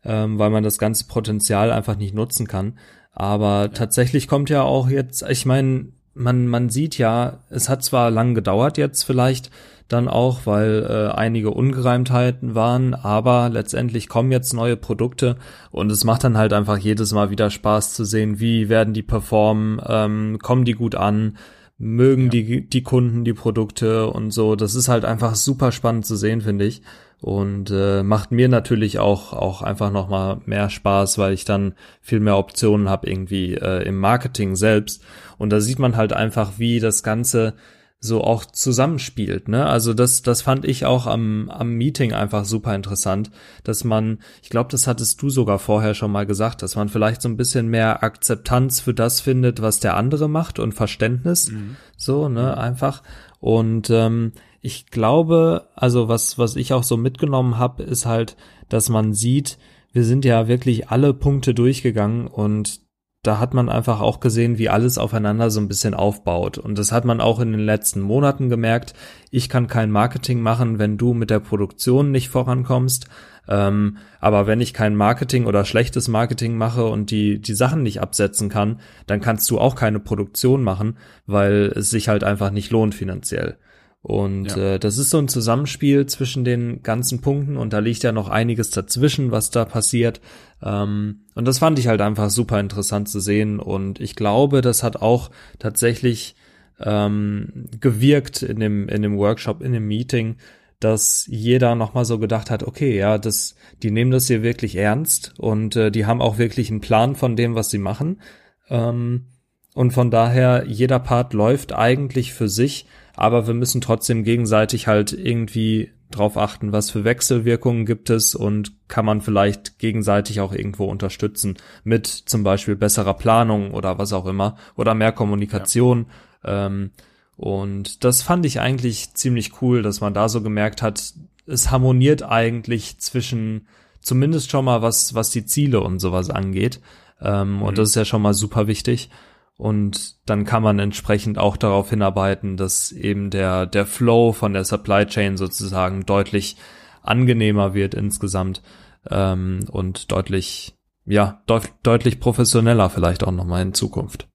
[0.04, 2.78] ähm, weil man das ganze Potenzial einfach nicht nutzen kann.
[3.14, 3.68] Aber ja.
[3.70, 8.36] tatsächlich kommt ja auch jetzt, ich meine, man, man sieht ja, es hat zwar lang
[8.36, 9.52] gedauert jetzt vielleicht,
[9.90, 15.36] dann auch, weil äh, einige Ungereimtheiten waren, aber letztendlich kommen jetzt neue Produkte
[15.72, 19.04] und es macht dann halt einfach jedes Mal wieder Spaß zu sehen, wie werden die
[19.04, 21.38] performen, ähm, kommen die gut an,
[21.80, 22.30] mögen ja.
[22.30, 24.56] die, die Kunden die Produkte und so.
[24.56, 26.82] Das ist halt einfach super spannend zu sehen, finde ich.
[27.22, 32.22] Und äh, macht mir natürlich auch, auch einfach nochmal mehr Spaß, weil ich dann viel
[32.22, 35.04] mehr Optionen habe irgendwie äh, im Marketing selbst.
[35.38, 37.56] Und da sieht man halt einfach, wie das Ganze
[38.02, 39.50] so auch zusammenspielt.
[39.50, 39.66] Ne?
[39.66, 43.30] Also das, das fand ich auch am, am Meeting einfach super interessant,
[43.66, 47.22] dass man, ich glaube, das hattest du sogar vorher schon mal gesagt, dass man vielleicht
[47.22, 51.76] so ein bisschen mehr Akzeptanz für das findet, was der andere macht und Verständnis, mhm.
[51.98, 53.04] so, ne, einfach.
[53.42, 54.32] Und ähm,
[54.62, 58.38] ich glaube, also was, was ich auch so mitgenommen habe, ist halt,
[58.70, 59.58] dass man sieht,
[59.92, 62.80] wir sind ja wirklich alle Punkte durchgegangen und
[63.24, 66.58] da hat man einfach auch gesehen, wie alles aufeinander so ein bisschen aufbaut.
[66.58, 68.94] Und das hat man auch in den letzten Monaten gemerkt.
[69.30, 73.08] Ich kann kein Marketing machen, wenn du mit der Produktion nicht vorankommst.
[73.50, 78.00] Ähm, aber wenn ich kein Marketing oder schlechtes Marketing mache und die, die Sachen nicht
[78.00, 82.72] absetzen kann, dann kannst du auch keine Produktion machen, weil es sich halt einfach nicht
[82.72, 83.58] lohnt finanziell.
[84.02, 84.76] Und ja.
[84.76, 88.30] äh, das ist so ein Zusammenspiel zwischen den ganzen Punkten und da liegt ja noch
[88.30, 90.22] einiges dazwischen, was da passiert.
[90.64, 94.84] Ähm, und das fand ich halt einfach super interessant zu sehen und ich glaube, das
[94.84, 96.36] hat auch tatsächlich
[96.80, 100.38] ähm, gewirkt in dem, in dem Workshop, in dem Meeting,
[100.80, 105.34] dass jeder nochmal so gedacht hat, okay, ja, das, die nehmen das hier wirklich ernst
[105.38, 108.22] und äh, die haben auch wirklich einen Plan von dem, was sie machen.
[108.70, 109.26] Ähm,
[109.74, 112.86] und von daher, jeder Part läuft eigentlich für sich
[113.20, 118.72] aber wir müssen trotzdem gegenseitig halt irgendwie drauf achten, was für Wechselwirkungen gibt es und
[118.88, 124.26] kann man vielleicht gegenseitig auch irgendwo unterstützen mit zum Beispiel besserer Planung oder was auch
[124.26, 126.06] immer oder mehr Kommunikation.
[126.46, 126.68] Ja.
[126.68, 126.92] Ähm,
[127.36, 131.14] und das fand ich eigentlich ziemlich cool, dass man da so gemerkt hat,
[131.46, 133.68] es harmoniert eigentlich zwischen
[134.00, 136.80] zumindest schon mal was, was die Ziele und sowas angeht.
[137.22, 137.64] Ähm, mhm.
[137.64, 139.10] Und das ist ja schon mal super wichtig.
[139.60, 144.64] Und dann kann man entsprechend auch darauf hinarbeiten, dass eben der, der Flow von der
[144.64, 146.56] Supply Chain sozusagen deutlich
[147.02, 148.62] angenehmer wird insgesamt
[149.10, 154.29] ähm, und deutlich, ja, deut deutlich professioneller vielleicht auch nochmal in Zukunft.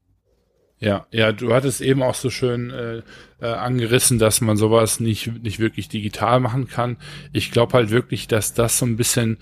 [0.84, 3.00] Ja, ja, du hattest eben auch so schön äh,
[3.40, 6.98] äh, angerissen, dass man sowas nicht nicht wirklich digital machen kann.
[7.32, 9.38] Ich glaube halt wirklich, dass das so ein bisschen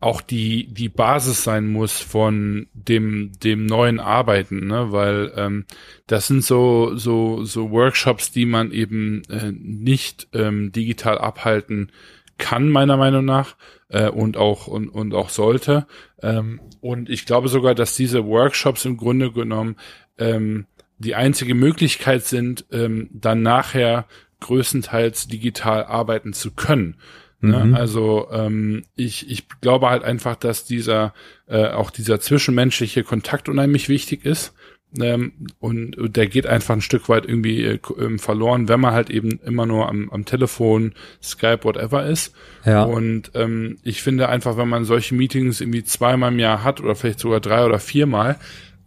[0.00, 4.90] auch die die Basis sein muss von dem dem neuen Arbeiten, ne?
[4.90, 5.66] Weil ähm,
[6.06, 11.92] das sind so so so Workshops, die man eben äh, nicht ähm, digital abhalten
[12.38, 13.56] kann meiner Meinung nach
[13.90, 15.86] äh, und auch und und auch sollte.
[16.22, 19.76] Ähm, und ich glaube sogar, dass diese Workshops im Grunde genommen
[20.16, 20.64] ähm,
[20.98, 24.06] die einzige Möglichkeit sind, ähm, dann nachher
[24.40, 26.96] größtenteils digital arbeiten zu können.
[27.40, 27.64] Ne?
[27.64, 27.74] Mhm.
[27.74, 31.12] Also ähm, ich, ich glaube halt einfach, dass dieser
[31.46, 34.54] äh, auch dieser zwischenmenschliche Kontakt unheimlich wichtig ist.
[34.98, 39.10] Ähm, und, der geht einfach ein Stück weit irgendwie äh, ähm, verloren, wenn man halt
[39.10, 42.34] eben immer nur am, am Telefon, Skype, whatever ist.
[42.64, 42.84] Ja.
[42.84, 46.94] Und ähm, ich finde einfach, wenn man solche Meetings irgendwie zweimal im Jahr hat oder
[46.94, 48.38] vielleicht sogar drei oder viermal,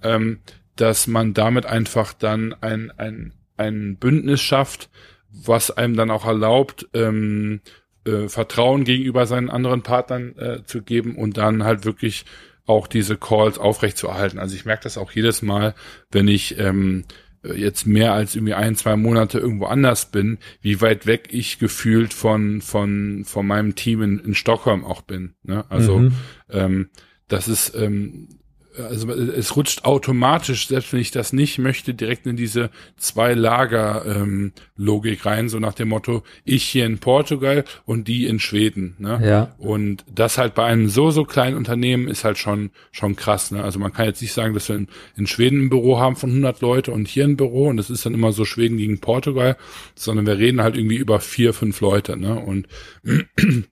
[0.02, 0.39] ähm,
[0.80, 4.89] dass man damit einfach dann ein, ein, ein Bündnis schafft,
[5.32, 7.62] was einem dann auch erlaubt, ähm,
[8.06, 12.26] äh, Vertrauen gegenüber seinen anderen Partnern äh, zu geben und dann halt wirklich
[12.65, 14.39] auch diese Calls aufrechtzuerhalten.
[14.39, 15.76] Also ich merke das auch jedes Mal,
[16.12, 17.04] wenn ich ähm,
[17.44, 22.13] jetzt mehr als irgendwie ein, zwei Monate irgendwo anders bin, wie weit weg ich gefühlt
[22.13, 25.36] von, von, von meinem Team in, in Stockholm auch bin.
[25.44, 25.65] Ne?
[25.70, 26.13] Also mhm.
[26.50, 26.89] ähm,
[27.28, 28.38] das ist ähm,
[28.77, 34.05] also es rutscht automatisch, selbst wenn ich das nicht möchte, direkt in diese zwei Lager
[34.05, 38.95] ähm, Logik rein, so nach dem Motto, ich hier in Portugal und die in Schweden.
[38.99, 39.19] Ne?
[39.23, 39.55] Ja.
[39.58, 43.51] Und das halt bei einem so, so kleinen Unternehmen ist halt schon, schon krass.
[43.51, 43.63] Ne?
[43.63, 46.29] Also man kann jetzt nicht sagen, dass wir in, in Schweden ein Büro haben von
[46.29, 49.58] 100 Leute und hier ein Büro und das ist dann immer so Schweden gegen Portugal,
[49.95, 52.17] sondern wir reden halt irgendwie über vier, fünf Leute.
[52.17, 52.39] Ne?
[52.39, 52.67] Und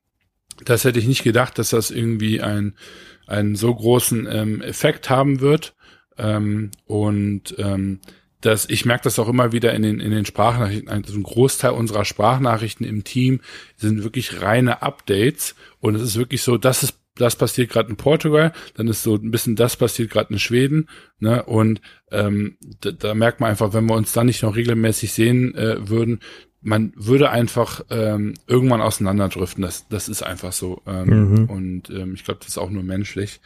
[0.65, 2.73] das hätte ich nicht gedacht, dass das irgendwie ein
[3.27, 5.75] einen so großen ähm, Effekt haben wird.
[6.17, 7.99] Ähm, und ähm,
[8.41, 10.89] dass ich merke das auch immer wieder in den in den Sprachnachrichten.
[10.89, 13.41] Also ein Großteil unserer Sprachnachrichten im Team
[13.75, 17.97] sind wirklich reine Updates und es ist wirklich so, das ist das passiert gerade in
[17.97, 20.87] Portugal, dann ist so ein bisschen das passiert gerade in Schweden,
[21.19, 21.43] ne?
[21.43, 25.55] Und ähm, da, da merkt man einfach, wenn wir uns dann nicht noch regelmäßig sehen
[25.55, 26.19] äh, würden,
[26.67, 29.62] man würde einfach ähm, irgendwann auseinanderdriften.
[29.62, 30.82] Das, das ist einfach so.
[30.86, 31.49] Ähm, mhm.
[31.49, 33.39] Und ähm, ich glaube, das ist auch nur menschlich.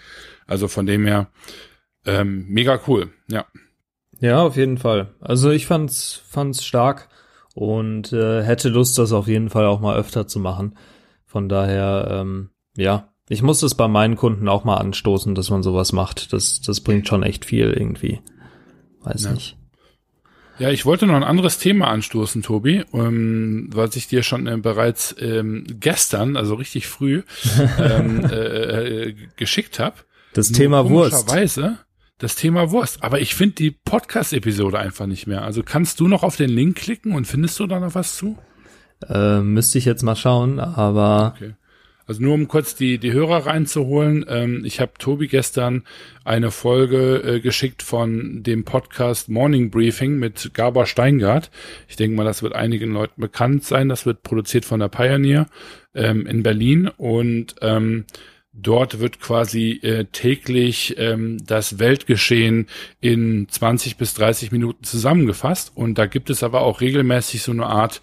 [0.48, 1.28] Also von dem her
[2.06, 3.12] ähm, mega cool.
[3.28, 3.46] Ja.
[4.20, 5.14] Ja, auf jeden Fall.
[5.20, 7.10] Also ich fand's fand's stark
[7.54, 10.76] und äh, hätte Lust, das auf jeden Fall auch mal öfter zu machen.
[11.26, 15.62] Von daher, ähm, ja, ich muss es bei meinen Kunden auch mal anstoßen, dass man
[15.62, 16.34] sowas macht.
[16.34, 18.20] Das, das bringt schon echt viel irgendwie.
[19.02, 19.34] Weiß ja.
[19.34, 19.61] nicht.
[20.62, 24.58] Ja, ich wollte noch ein anderes Thema anstoßen, Tobi, ähm, was ich dir schon äh,
[24.58, 27.24] bereits ähm, gestern, also richtig früh,
[27.80, 29.96] ähm, äh, äh, geschickt habe.
[30.34, 31.14] Das Nur Thema Wurst.
[32.20, 33.02] Das Thema Wurst.
[33.02, 35.42] Aber ich finde die Podcast-Episode einfach nicht mehr.
[35.42, 38.38] Also kannst du noch auf den Link klicken und findest du da noch was zu?
[39.10, 41.56] Äh, müsste ich jetzt mal schauen, aber okay.
[42.12, 44.26] Also nur um kurz die, die Hörer reinzuholen.
[44.28, 45.86] Ähm, ich habe Tobi gestern
[46.26, 51.52] eine Folge äh, geschickt von dem Podcast Morning Briefing mit Gabor Steingart.
[51.88, 53.88] Ich denke mal, das wird einigen Leuten bekannt sein.
[53.88, 55.48] Das wird produziert von der Pioneer
[55.96, 58.04] ähm, in Berlin und ähm,
[58.54, 62.68] Dort wird quasi äh, täglich ähm, das Weltgeschehen
[63.00, 65.72] in 20 bis 30 Minuten zusammengefasst.
[65.74, 68.02] Und da gibt es aber auch regelmäßig so eine Art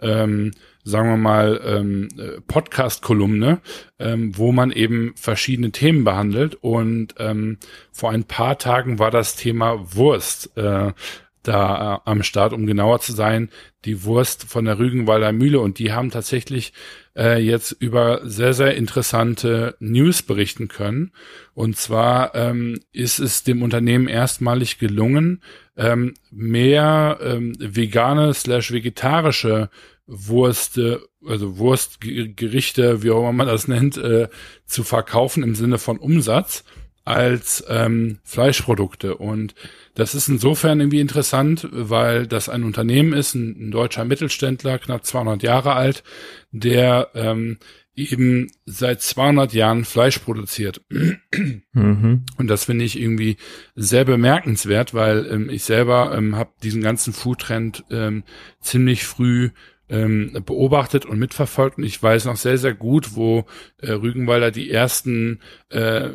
[0.00, 0.52] ähm,
[0.84, 3.60] sagen wir mal, ähm, äh, Podcast-Kolumne,
[3.98, 6.56] ähm, wo man eben verschiedene Themen behandelt.
[6.56, 7.58] Und ähm,
[7.92, 10.92] vor ein paar Tagen war das Thema Wurst äh,
[11.42, 13.50] da äh, am Start, um genauer zu sein,
[13.84, 15.60] die Wurst von der Rügenwalder Mühle.
[15.60, 16.72] Und die haben tatsächlich
[17.16, 21.12] äh, jetzt über sehr, sehr interessante News berichten können.
[21.54, 25.42] Und zwar ähm, ist es dem Unternehmen erstmalig gelungen,
[25.76, 29.70] ähm, mehr ähm, vegane slash vegetarische
[30.06, 30.80] Wurst,
[31.26, 34.28] also Wurstgerichte, wie auch immer man das nennt, äh,
[34.66, 36.64] zu verkaufen im Sinne von Umsatz
[37.04, 39.16] als ähm, Fleischprodukte.
[39.16, 39.54] Und
[39.94, 45.04] das ist insofern irgendwie interessant, weil das ein Unternehmen ist, ein, ein deutscher Mittelständler, knapp
[45.04, 46.04] 200 Jahre alt,
[46.52, 47.58] der ähm,
[47.94, 50.80] eben seit 200 Jahren Fleisch produziert.
[51.74, 52.24] Mhm.
[52.38, 53.36] Und das finde ich irgendwie
[53.74, 58.24] sehr bemerkenswert, weil ähm, ich selber ähm, habe diesen ganzen Foodtrend ähm,
[58.60, 59.50] ziemlich früh
[59.92, 63.44] ähm, beobachtet und mitverfolgt und ich weiß noch sehr, sehr gut, wo
[63.78, 66.08] äh, Rügenwalder die ersten äh,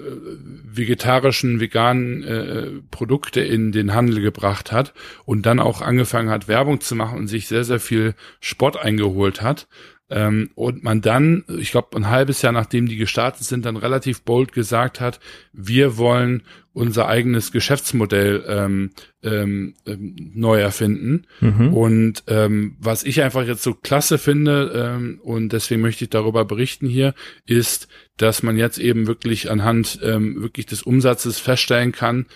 [0.64, 6.82] vegetarischen, veganen äh, Produkte in den Handel gebracht hat und dann auch angefangen hat, Werbung
[6.82, 9.68] zu machen und sich sehr, sehr viel Spott eingeholt hat.
[10.10, 14.24] Ähm, und man dann, ich glaube, ein halbes Jahr nachdem die gestartet sind, dann relativ
[14.24, 15.20] bold gesagt hat,
[15.52, 16.44] wir wollen
[16.78, 18.92] unser eigenes Geschäftsmodell ähm,
[19.24, 21.26] ähm, ähm, neu erfinden.
[21.42, 21.74] Mhm.
[21.74, 26.46] Und ähm, was ich einfach jetzt so klasse finde, ähm, und deswegen möchte ich darüber
[26.46, 27.16] berichten hier,
[27.48, 27.88] ist,
[28.18, 32.28] dass man jetzt eben wirklich anhand ähm, wirklich des Umsatzes feststellen kann,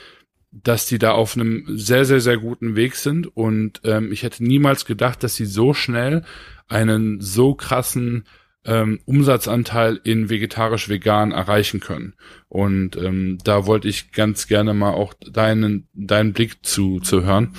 [0.51, 3.35] dass die da auf einem sehr, sehr, sehr guten Weg sind.
[3.37, 6.23] Und ähm, ich hätte niemals gedacht, dass sie so schnell
[6.67, 8.25] einen so krassen
[8.65, 12.13] ähm, Umsatzanteil in vegetarisch-vegan erreichen können.
[12.47, 17.53] Und ähm, da wollte ich ganz gerne mal auch deinen, deinen Blick zu, zu hören,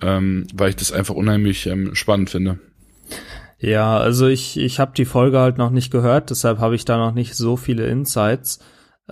[0.00, 2.58] ähm, weil ich das einfach unheimlich ähm, spannend finde.
[3.58, 6.98] Ja, also ich, ich habe die Folge halt noch nicht gehört, deshalb habe ich da
[6.98, 8.58] noch nicht so viele Insights.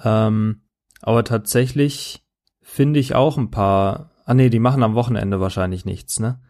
[0.02, 0.62] Ähm,
[1.00, 2.24] aber tatsächlich
[2.60, 4.10] finde ich auch ein paar.
[4.24, 6.40] Ah nee, die machen am Wochenende wahrscheinlich nichts, ne?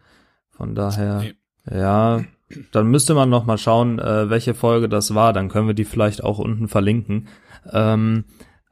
[0.49, 1.35] Von daher, nee.
[1.77, 2.23] ja,
[2.71, 5.33] dann müsste man noch mal schauen, äh, welche Folge das war.
[5.33, 7.27] Dann können wir die vielleicht auch unten verlinken.
[7.71, 8.25] Ähm,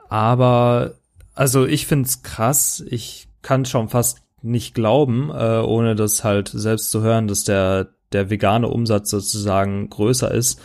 [0.10, 0.96] aber
[1.36, 2.84] also ich find's krass.
[2.90, 7.90] Ich kann schon fast nicht glauben, äh, ohne das halt selbst zu hören, dass der
[8.12, 10.60] der vegane Umsatz sozusagen größer ist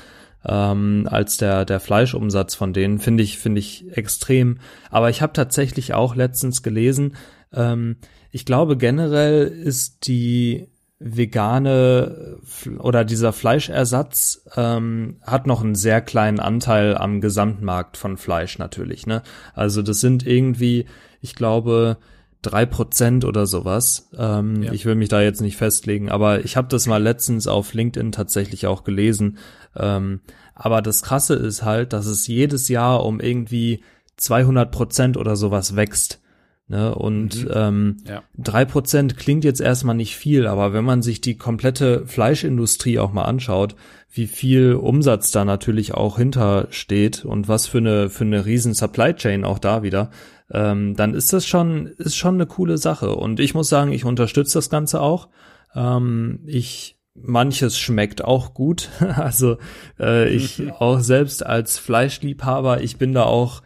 [0.47, 2.99] ähm, als der der Fleischumsatz von denen.
[2.99, 4.59] Finde ich finde ich extrem.
[4.91, 7.17] Aber ich habe tatsächlich auch letztens gelesen.
[7.53, 7.97] Ähm,
[8.31, 10.69] ich glaube generell ist die
[10.99, 12.39] vegane
[12.79, 19.07] oder dieser Fleischersatz ähm, hat noch einen sehr kleinen Anteil am Gesamtmarkt von Fleisch natürlich.
[19.07, 19.23] Ne?
[19.55, 20.87] Also das sind irgendwie,
[21.21, 21.99] ich glaube,
[22.43, 24.09] drei Prozent oder sowas.
[24.17, 24.73] Ähm, ja.
[24.73, 28.13] Ich will mich da jetzt nicht festlegen, aber ich habe das mal letztens auf LinkedIn
[28.13, 29.39] tatsächlich auch gelesen.
[29.77, 30.21] Ähm,
[30.55, 33.83] aber das Krasse ist halt, dass es jedes Jahr um irgendwie
[34.17, 36.21] 200 Prozent oder sowas wächst.
[36.67, 36.95] Ne?
[36.95, 37.51] Und mhm.
[37.53, 38.23] ähm, ja.
[38.43, 43.25] 3% klingt jetzt erstmal nicht viel, aber wenn man sich die komplette Fleischindustrie auch mal
[43.25, 43.77] anschaut,
[44.11, 49.13] wie viel Umsatz da natürlich auch hintersteht und was für eine, für eine riesen Supply
[49.15, 50.11] Chain auch da wieder,
[50.51, 53.15] ähm, dann ist das schon, ist schon eine coole Sache.
[53.15, 55.29] Und ich muss sagen, ich unterstütze das Ganze auch.
[55.75, 58.89] Ähm, ich manches schmeckt auch gut.
[59.01, 59.59] Also
[60.01, 63.63] äh, ich auch selbst als Fleischliebhaber, ich bin da auch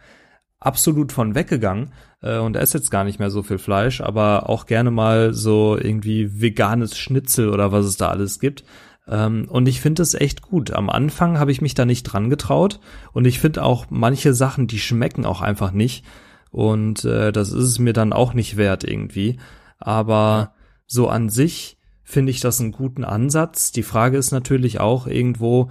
[0.59, 4.65] absolut von weggegangen äh, und esse jetzt gar nicht mehr so viel Fleisch, aber auch
[4.65, 8.63] gerne mal so irgendwie veganes Schnitzel oder was es da alles gibt.
[9.07, 10.71] Ähm, und ich finde es echt gut.
[10.71, 12.79] Am Anfang habe ich mich da nicht dran getraut
[13.13, 16.05] und ich finde auch manche Sachen, die schmecken auch einfach nicht.
[16.51, 19.39] Und äh, das ist es mir dann auch nicht wert irgendwie.
[19.77, 20.53] Aber
[20.87, 23.71] so an sich finde ich das einen guten Ansatz.
[23.71, 25.69] Die Frage ist natürlich auch irgendwo,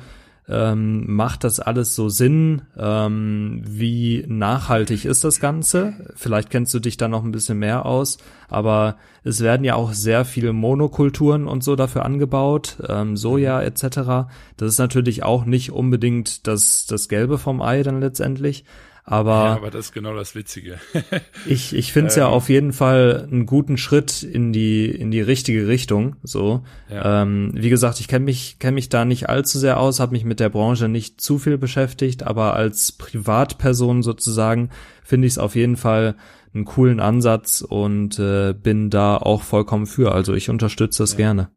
[0.48, 2.62] ähm, macht das alles so Sinn?
[2.76, 5.92] Ähm, wie nachhaltig ist das Ganze?
[6.14, 9.92] Vielleicht kennst du dich da noch ein bisschen mehr aus, aber es werden ja auch
[9.92, 14.30] sehr viele Monokulturen und so dafür angebaut, ähm, Soja etc.
[14.56, 18.64] Das ist natürlich auch nicht unbedingt das, das Gelbe vom Ei dann letztendlich.
[19.10, 20.78] Aber, ja, aber das ist genau das Witzige.
[21.46, 25.10] ich ich finde es ähm, ja auf jeden Fall einen guten Schritt in die in
[25.10, 26.16] die richtige Richtung.
[26.22, 27.22] So, ja.
[27.22, 30.26] ähm, wie gesagt, ich kenne mich kenne mich da nicht allzu sehr aus, habe mich
[30.26, 34.68] mit der Branche nicht zu viel beschäftigt, aber als Privatperson sozusagen
[35.02, 36.14] finde ich es auf jeden Fall
[36.52, 40.12] einen coolen Ansatz und äh, bin da auch vollkommen für.
[40.12, 41.16] Also ich unterstütze es ja.
[41.16, 41.48] gerne.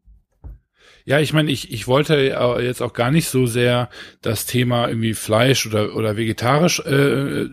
[1.05, 2.15] Ja, ich meine, ich, ich wollte
[2.61, 3.89] jetzt auch gar nicht so sehr
[4.21, 7.47] das Thema irgendwie Fleisch oder, oder vegetarisch äh,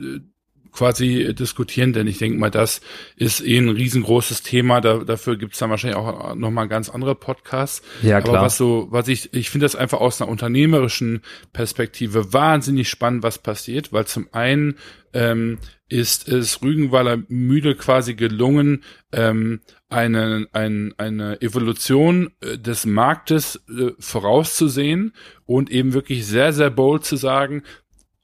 [0.78, 2.80] quasi diskutieren, denn ich denke mal, das
[3.16, 4.80] ist eh ein riesengroßes Thema.
[4.80, 7.82] Da, dafür gibt's dann wahrscheinlich auch nochmal ganz andere Podcasts.
[8.00, 8.36] Ja, klar.
[8.36, 13.24] Aber was so, was ich, ich finde das einfach aus einer unternehmerischen Perspektive wahnsinnig spannend,
[13.24, 14.76] was passiert, weil zum einen
[15.12, 23.62] ähm, ist es Rügenwalder Mühle quasi gelungen, ähm, eine, ein, eine Evolution äh, des Marktes
[23.68, 25.14] äh, vorauszusehen
[25.46, 27.62] und eben wirklich sehr, sehr bold zu sagen,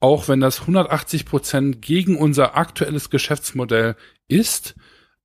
[0.01, 3.97] auch wenn das 180 Prozent gegen unser aktuelles Geschäftsmodell
[4.29, 4.75] ist,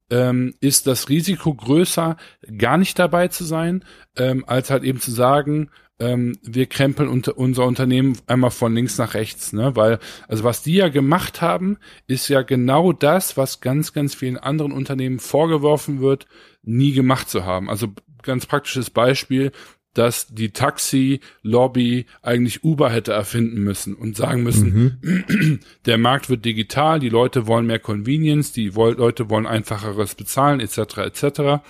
[0.10, 2.16] ähm, ist das Risiko größer,
[2.58, 3.84] gar nicht dabei zu sein,
[4.16, 5.70] ähm, als halt eben zu sagen,
[6.00, 9.76] ähm, wir krempeln unter unser Unternehmen einmal von links nach rechts, ne?
[9.76, 14.38] Weil, also was die ja gemacht haben, ist ja genau das, was ganz, ganz vielen
[14.38, 16.26] anderen Unternehmen vorgeworfen wird,
[16.64, 17.70] nie gemacht zu haben.
[17.70, 17.88] Also
[18.22, 19.52] ganz praktisches Beispiel,
[19.94, 25.60] dass die Taxi-Lobby eigentlich Uber hätte erfinden müssen und sagen müssen, mhm.
[25.86, 30.98] der Markt wird digital, die Leute wollen mehr Convenience, die Leute wollen einfacheres Bezahlen etc.
[30.98, 31.64] etc.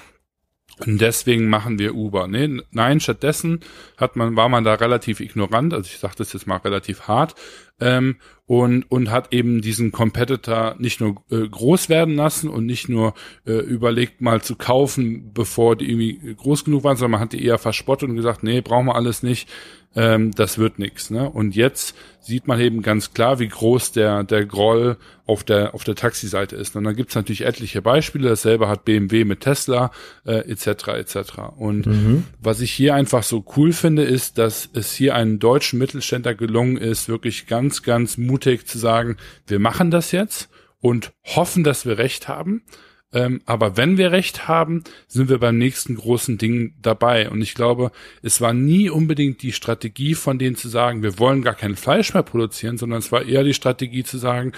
[0.85, 2.27] Und deswegen machen wir Uber.
[2.27, 3.59] Nee, nein, stattdessen
[3.97, 7.35] hat man, war man da relativ ignorant, also ich sage das jetzt mal relativ hart,
[7.81, 12.89] ähm, und, und hat eben diesen Competitor nicht nur äh, groß werden lassen und nicht
[12.89, 13.13] nur
[13.45, 17.45] äh, überlegt mal zu kaufen, bevor die irgendwie groß genug waren, sondern man hat die
[17.45, 19.47] eher verspottet und gesagt, nee, brauchen wir alles nicht,
[19.95, 21.09] ähm, das wird nix.
[21.09, 21.29] Ne?
[21.29, 25.83] Und jetzt sieht man eben ganz klar, wie groß der, der Groll auf der, auf
[25.83, 26.75] der Taxiseite ist.
[26.75, 28.29] Und dann gibt's natürlich etliche Beispiele.
[28.29, 29.91] Dasselbe hat BMW mit Tesla,
[30.25, 30.87] äh, etc.
[30.89, 31.15] etc.
[31.57, 32.25] Und mhm.
[32.39, 36.77] was ich hier einfach so cool finde, ist, dass es hier einen deutschen Mittelständler gelungen
[36.77, 40.49] ist, wirklich ganz, ganz mutig zu sagen, wir machen das jetzt
[40.81, 42.63] und hoffen, dass wir recht haben.
[43.11, 47.29] Ähm, aber wenn wir recht haben, sind wir beim nächsten großen Ding dabei.
[47.29, 47.91] Und ich glaube,
[48.21, 52.13] es war nie unbedingt die Strategie von denen zu sagen, wir wollen gar kein Fleisch
[52.13, 54.51] mehr produzieren, sondern es war eher die Strategie zu sagen,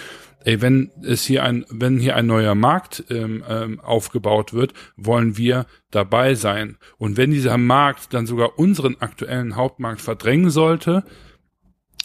[0.44, 5.36] ey, wenn es hier ein, wenn hier ein neuer Markt ähm, ähm, aufgebaut wird, wollen
[5.36, 6.76] wir dabei sein.
[6.98, 11.04] Und wenn dieser Markt dann sogar unseren aktuellen Hauptmarkt verdrängen sollte,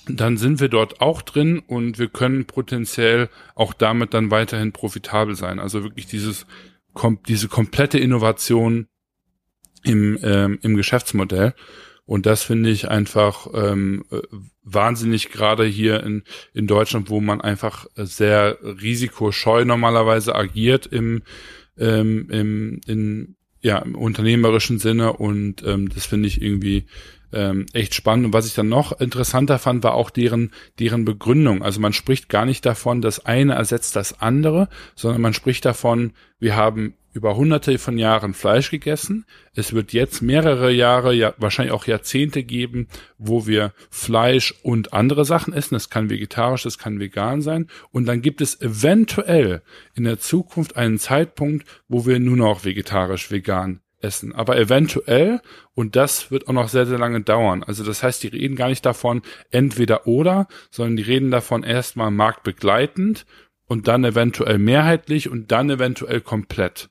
[0.09, 5.35] dann sind wir dort auch drin und wir können potenziell auch damit dann weiterhin profitabel
[5.35, 5.59] sein.
[5.59, 6.45] Also wirklich dieses,
[6.93, 8.87] kom diese komplette Innovation
[9.83, 11.53] im, ähm, im Geschäftsmodell.
[12.05, 14.21] Und das finde ich einfach ähm, äh,
[14.63, 21.23] wahnsinnig gerade hier in, in Deutschland, wo man einfach sehr risikoscheu normalerweise agiert im,
[21.77, 25.13] ähm, im, in, ja, im unternehmerischen Sinne.
[25.13, 26.85] Und ähm, das finde ich irgendwie
[27.33, 28.27] ähm, echt spannend.
[28.27, 31.63] Und was ich dann noch interessanter fand, war auch deren, deren Begründung.
[31.63, 36.13] Also man spricht gar nicht davon, das eine ersetzt das andere, sondern man spricht davon,
[36.39, 39.25] wir haben über hunderte von Jahren Fleisch gegessen.
[39.55, 42.87] Es wird jetzt mehrere Jahre, ja, wahrscheinlich auch Jahrzehnte geben,
[43.17, 45.73] wo wir Fleisch und andere Sachen essen.
[45.73, 47.67] Das kann vegetarisch, das kann vegan sein.
[47.91, 49.63] Und dann gibt es eventuell
[49.95, 54.33] in der Zukunft einen Zeitpunkt, wo wir nur noch vegetarisch, vegan essen.
[54.33, 55.41] Aber eventuell,
[55.73, 57.63] und das wird auch noch sehr, sehr lange dauern.
[57.63, 62.11] Also das heißt, die reden gar nicht davon entweder oder, sondern die reden davon erstmal
[62.11, 63.25] marktbegleitend
[63.65, 66.89] und dann eventuell mehrheitlich und dann eventuell komplett.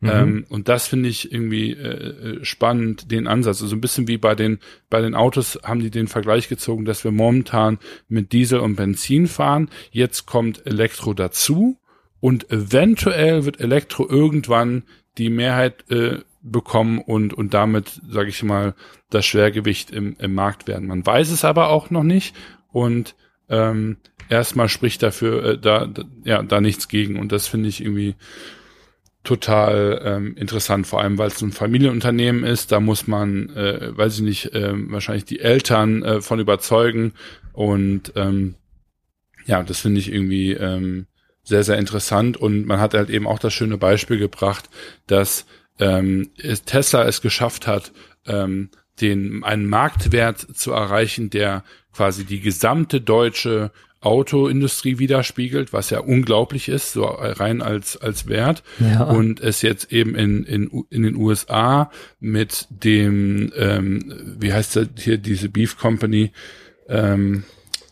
[0.00, 0.10] Mhm.
[0.10, 3.62] Ähm, und das finde ich irgendwie äh, spannend, den Ansatz.
[3.62, 4.58] Also ein bisschen wie bei den,
[4.90, 7.78] bei den Autos haben die den Vergleich gezogen, dass wir momentan
[8.08, 9.70] mit Diesel und Benzin fahren.
[9.90, 11.78] Jetzt kommt Elektro dazu
[12.20, 14.84] und eventuell wird Elektro irgendwann
[15.18, 16.18] die Mehrheit äh,
[16.50, 18.74] bekommen und, und damit, sage ich mal,
[19.10, 20.88] das Schwergewicht im, im Markt werden.
[20.88, 22.34] Man weiß es aber auch noch nicht
[22.72, 23.14] und
[23.48, 27.80] ähm, erstmal spricht dafür äh, da, da ja da nichts gegen und das finde ich
[27.80, 28.16] irgendwie
[29.22, 32.70] total ähm, interessant, vor allem weil es ein Familienunternehmen ist.
[32.70, 37.12] Da muss man, äh, weiß ich nicht, äh, wahrscheinlich die Eltern äh, von überzeugen
[37.52, 38.54] und ähm,
[39.46, 41.06] ja, das finde ich irgendwie ähm,
[41.42, 44.68] sehr sehr interessant und man hat halt eben auch das schöne Beispiel gebracht,
[45.06, 45.46] dass
[45.78, 46.30] ähm,
[46.64, 47.92] Tesla es geschafft hat,
[48.26, 48.70] ähm,
[49.00, 53.70] den einen Marktwert zu erreichen, der quasi die gesamte deutsche
[54.00, 58.62] Autoindustrie widerspiegelt, was ja unglaublich ist, so rein als, als Wert.
[58.78, 59.04] Ja.
[59.04, 64.88] Und es jetzt eben in, in, in den USA mit dem, ähm, wie heißt das
[64.98, 66.30] hier, diese Beef Company,
[66.88, 67.44] ähm,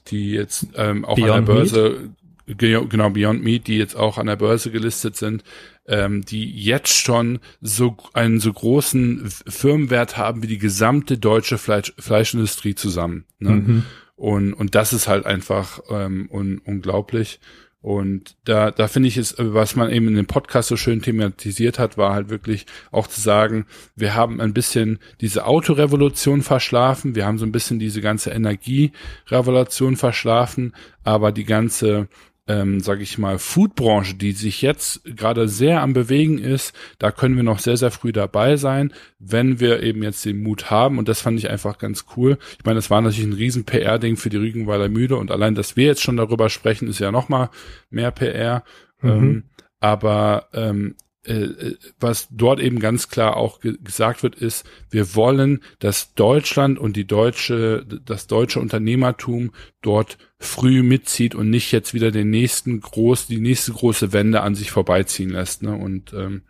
[0.09, 2.11] die jetzt ähm, auch Beyond an der Börse, Meat?
[2.47, 5.45] Genau, Beyond Meat, die jetzt auch an der Börse gelistet sind,
[5.87, 11.93] ähm, die jetzt schon so einen so großen Firmenwert haben wie die gesamte deutsche Fleisch,
[11.99, 13.25] Fleischindustrie zusammen.
[13.39, 13.51] Ne?
[13.51, 13.83] Mhm.
[14.17, 17.41] Und, und das ist halt einfach ähm, un, unglaublich.
[17.85, 21.79] Und da, da finde ich es, was man eben in dem Podcast so schön thematisiert
[21.79, 27.27] hat, war halt wirklich auch zu sagen, wir haben ein bisschen diese Autorevolution verschlafen, wir
[27.27, 30.73] haben so ein bisschen diese ganze Energierevolution verschlafen,
[31.03, 32.09] aber die ganze
[32.47, 37.37] ähm, sage ich mal, Foodbranche, die sich jetzt gerade sehr am Bewegen ist, da können
[37.37, 40.99] wir noch sehr, sehr früh dabei sein, wenn wir eben jetzt den Mut haben.
[40.99, 42.39] Und das fand ich einfach ganz cool.
[42.59, 45.77] Ich meine, das war natürlich ein riesen PR-Ding für die Rügenweiler Mühle und allein, dass
[45.77, 47.49] wir jetzt schon darüber sprechen, ist ja noch mal
[47.89, 48.63] mehr PR.
[49.01, 49.11] Mhm.
[49.11, 49.45] Ähm,
[49.81, 55.61] aber ähm, äh, was dort eben ganz klar auch ge gesagt wird, ist, wir wollen,
[55.79, 59.53] dass Deutschland und die deutsche, das deutsche Unternehmertum
[59.83, 64.55] dort früh mitzieht und nicht jetzt wieder den nächsten groß, die nächste große Wende an
[64.55, 65.63] sich vorbeiziehen lässt.
[65.63, 65.75] Ne?
[65.75, 66.43] Und ähm,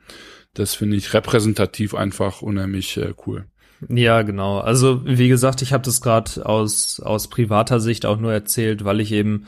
[0.55, 3.47] das finde ich repräsentativ einfach unheimlich äh, cool.
[3.89, 4.59] Ja, genau.
[4.59, 9.01] Also wie gesagt, ich habe das gerade aus aus privater Sicht auch nur erzählt, weil
[9.01, 9.47] ich eben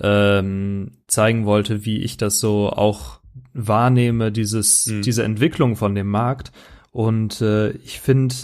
[0.00, 3.17] ähm, zeigen wollte, wie ich das so auch
[3.66, 5.02] wahrnehme, dieses, mhm.
[5.02, 6.52] diese Entwicklung von dem Markt.
[6.90, 8.34] Und äh, ich finde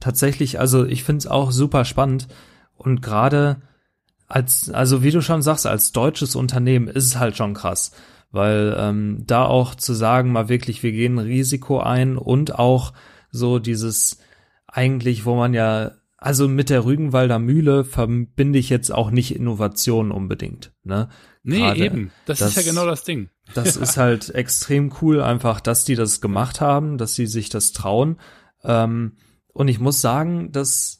[0.00, 2.28] tatsächlich, also ich finde es auch super spannend.
[2.76, 3.62] Und gerade
[4.26, 7.92] als, also wie du schon sagst, als deutsches Unternehmen ist es halt schon krass.
[8.30, 12.92] Weil ähm, da auch zu sagen, mal wirklich, wir gehen Risiko ein und auch
[13.30, 14.18] so dieses
[14.66, 20.10] eigentlich, wo man ja also mit der Rügenwalder Mühle verbinde ich jetzt auch nicht Innovation
[20.10, 20.72] unbedingt.
[20.82, 21.08] Ne?
[21.42, 22.10] Nee, Gerade eben.
[22.26, 23.30] Das, das, ist ja genau das Ding.
[23.54, 27.72] Das ist halt extrem cool, einfach, dass die das gemacht haben, dass sie sich das
[27.72, 28.18] trauen.
[28.64, 29.12] Ähm,
[29.52, 30.98] und ich muss sagen, dass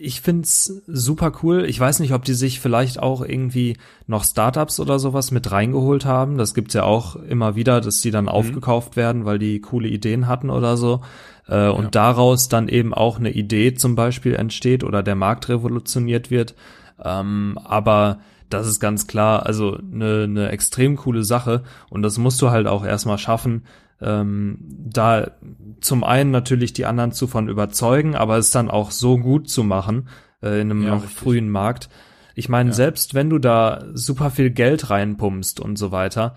[0.00, 1.64] ich find's super cool.
[1.66, 3.76] Ich weiß nicht, ob die sich vielleicht auch irgendwie
[4.06, 6.38] noch Startups oder sowas mit reingeholt haben.
[6.38, 8.30] Das gibt's ja auch immer wieder, dass die dann mhm.
[8.30, 11.02] aufgekauft werden, weil die coole Ideen hatten oder so.
[11.46, 11.90] Äh, und ja.
[11.90, 16.54] daraus dann eben auch eine Idee zum Beispiel entsteht oder der Markt revolutioniert wird.
[17.02, 18.20] Ähm, aber
[18.50, 22.66] das ist ganz klar, also eine, eine extrem coole Sache und das musst du halt
[22.66, 23.64] auch erstmal schaffen,
[24.02, 25.32] ähm, da
[25.80, 29.62] zum einen natürlich die anderen zu von überzeugen, aber es dann auch so gut zu
[29.62, 30.08] machen
[30.42, 31.18] äh, in einem ja, noch richtig.
[31.18, 31.88] frühen Markt.
[32.34, 32.74] Ich meine, ja.
[32.74, 36.34] selbst wenn du da super viel Geld reinpumpst und so weiter,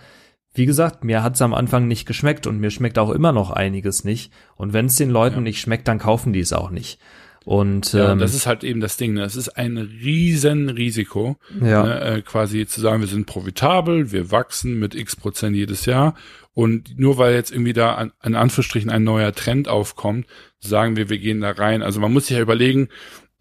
[0.53, 4.03] wie gesagt, mir hat's am Anfang nicht geschmeckt und mir schmeckt auch immer noch einiges
[4.03, 4.31] nicht.
[4.55, 5.41] Und wenn es den Leuten ja.
[5.41, 6.99] nicht schmeckt, dann kaufen die es auch nicht.
[7.45, 9.13] Und ja, ähm, das ist halt eben das Ding.
[9.13, 9.23] Ne?
[9.23, 11.83] Es ist ein riesen Risiko, ja.
[11.83, 12.01] ne?
[12.01, 16.15] äh, quasi zu sagen, wir sind profitabel, wir wachsen mit X Prozent jedes Jahr
[16.53, 20.27] und nur weil jetzt irgendwie da an, an Anführungsstrichen ein neuer Trend aufkommt,
[20.59, 21.81] sagen wir, wir gehen da rein.
[21.81, 22.89] Also man muss sich ja überlegen,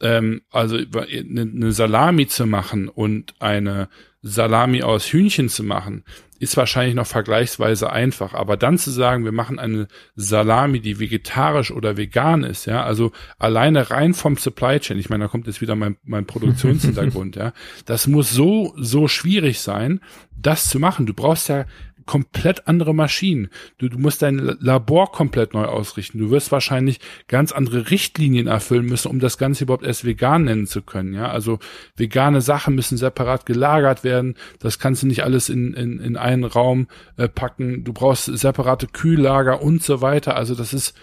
[0.00, 3.88] ähm, also eine, eine Salami zu machen und eine
[4.22, 6.04] Salami aus Hühnchen zu machen,
[6.42, 8.34] ist wahrscheinlich noch vergleichsweise einfach.
[8.34, 9.86] Aber dann zu sagen, wir machen eine
[10.16, 15.24] Salami, die vegetarisch oder vegan ist, ja, also alleine rein vom Supply Chain, ich meine,
[15.24, 17.52] da kommt jetzt wieder mein, mein Produktionshintergrund, ja,
[17.84, 20.00] das muss so, so schwierig sein,
[20.36, 21.06] das zu machen.
[21.06, 21.64] Du brauchst ja
[22.06, 23.48] komplett andere Maschinen.
[23.78, 26.18] Du, du musst dein Labor komplett neu ausrichten.
[26.18, 30.66] Du wirst wahrscheinlich ganz andere Richtlinien erfüllen müssen, um das Ganze überhaupt erst vegan nennen
[30.66, 31.14] zu können.
[31.14, 31.58] Ja, also
[31.96, 34.36] vegane Sachen müssen separat gelagert werden.
[34.58, 37.84] Das kannst du nicht alles in, in, in einen Raum äh, packen.
[37.84, 40.36] Du brauchst separate Kühllager und so weiter.
[40.36, 40.94] Also das ist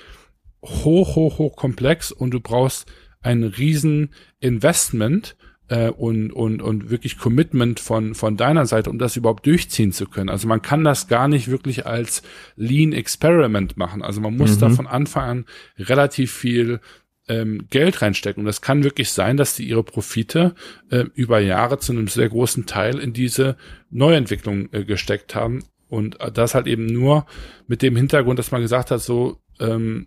[0.64, 2.92] hoch, hoch, hoch komplex und du brauchst
[3.22, 5.36] ein riesen Investment
[5.70, 10.08] äh, und, und, und wirklich Commitment von, von deiner Seite, um das überhaupt durchziehen zu
[10.08, 10.30] können.
[10.30, 12.24] Also man kann das gar nicht wirklich als
[12.56, 14.02] Lean Experiment machen.
[14.02, 14.60] Also man muss mhm.
[14.60, 15.46] da von Anfang an
[15.78, 16.80] relativ viel
[17.28, 18.42] ähm, Geld reinstecken.
[18.42, 20.56] Und das kann wirklich sein, dass die ihre Profite
[20.90, 23.56] äh, über Jahre zu einem sehr großen Teil in diese
[23.92, 25.64] Neuentwicklung äh, gesteckt haben.
[25.88, 27.26] Und das halt eben nur
[27.68, 30.06] mit dem Hintergrund, dass man gesagt hat, so, ähm,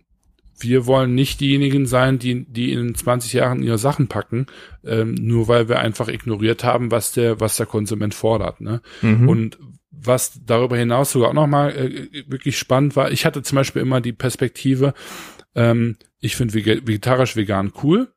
[0.63, 4.47] wir wollen nicht diejenigen sein, die, die in 20 Jahren ihre Sachen packen,
[4.83, 8.61] ähm, nur weil wir einfach ignoriert haben, was der, was der Konsument fordert.
[8.61, 8.81] Ne?
[9.01, 9.29] Mhm.
[9.29, 9.57] Und
[9.91, 14.01] was darüber hinaus sogar auch nochmal äh, wirklich spannend war, ich hatte zum Beispiel immer
[14.01, 14.93] die Perspektive,
[15.55, 18.09] ähm, ich finde vegetarisch vegan cool,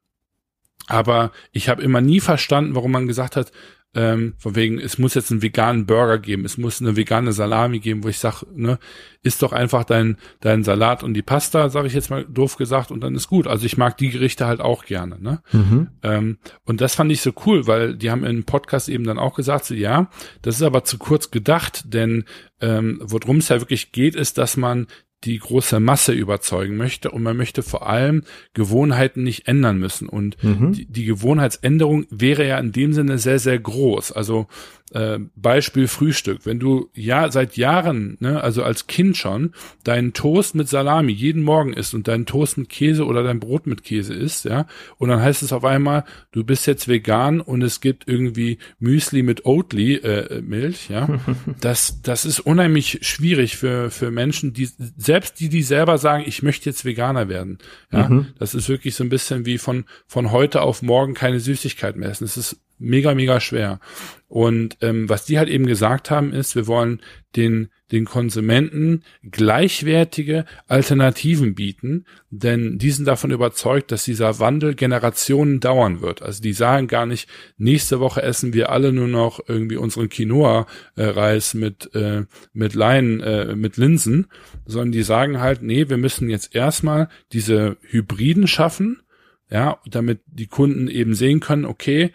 [0.87, 3.53] aber ich habe immer nie verstanden, warum man gesagt hat,
[3.97, 7.79] ähm, von wegen, es muss jetzt einen veganen Burger geben, es muss eine vegane Salami
[7.79, 8.79] geben, wo ich sag, ne,
[9.23, 12.91] isst doch einfach dein, dein Salat und die Pasta, sage ich jetzt mal doof gesagt,
[12.91, 13.47] und dann ist gut.
[13.47, 15.41] Also ich mag die Gerichte halt auch gerne, ne?
[15.51, 15.89] Mhm.
[16.03, 19.35] Ähm, und das fand ich so cool, weil die haben im Podcast eben dann auch
[19.35, 20.11] gesagt, so, ja,
[20.43, 22.25] das ist aber zu kurz gedacht, denn
[22.61, 24.87] ähm, worum es ja wirklich geht, ist, dass man
[25.25, 28.23] die große Masse überzeugen möchte und man möchte vor allem
[28.55, 30.09] Gewohnheiten nicht ändern müssen.
[30.09, 30.73] Und mhm.
[30.73, 34.13] die, die, Gewohnheitsänderung wäre ja in dem Sinne sehr, sehr groß.
[34.13, 34.47] Also
[34.93, 36.41] äh, Beispiel Frühstück.
[36.45, 39.53] Wenn du ja seit Jahren, ne, also als Kind schon,
[39.85, 43.67] deinen Toast mit Salami jeden Morgen isst und deinen Toast mit Käse oder dein Brot
[43.67, 44.67] mit Käse isst, ja,
[44.99, 49.23] und dann heißt es auf einmal, du bist jetzt vegan und es gibt irgendwie Müsli
[49.23, 51.09] mit Oatly äh, Milch, ja,
[51.61, 56.43] das das ist unheimlich schwierig für für Menschen, die selbst die die selber sagen, ich
[56.43, 57.59] möchte jetzt Veganer werden,
[57.93, 58.27] ja, mhm.
[58.39, 62.11] das ist wirklich so ein bisschen wie von von heute auf morgen keine Süßigkeit mehr
[62.11, 62.25] essen.
[62.25, 63.81] Es ist mega, mega schwer.
[64.29, 67.01] Und ähm, was die halt eben gesagt haben, ist, wir wollen
[67.37, 75.61] den, den Konsumenten gleichwertige Alternativen bieten, denn die sind davon überzeugt, dass dieser Wandel Generationen
[75.61, 76.23] dauern wird.
[76.23, 81.55] Also die sagen gar nicht, nächste Woche essen wir alle nur noch irgendwie unseren Quinoa-Reis
[81.55, 84.27] mit, äh, mit Leinen, äh, mit Linsen,
[84.65, 89.03] sondern die sagen halt, nee, wir müssen jetzt erstmal diese Hybriden schaffen,
[89.51, 92.13] ja, damit die Kunden eben sehen können, okay,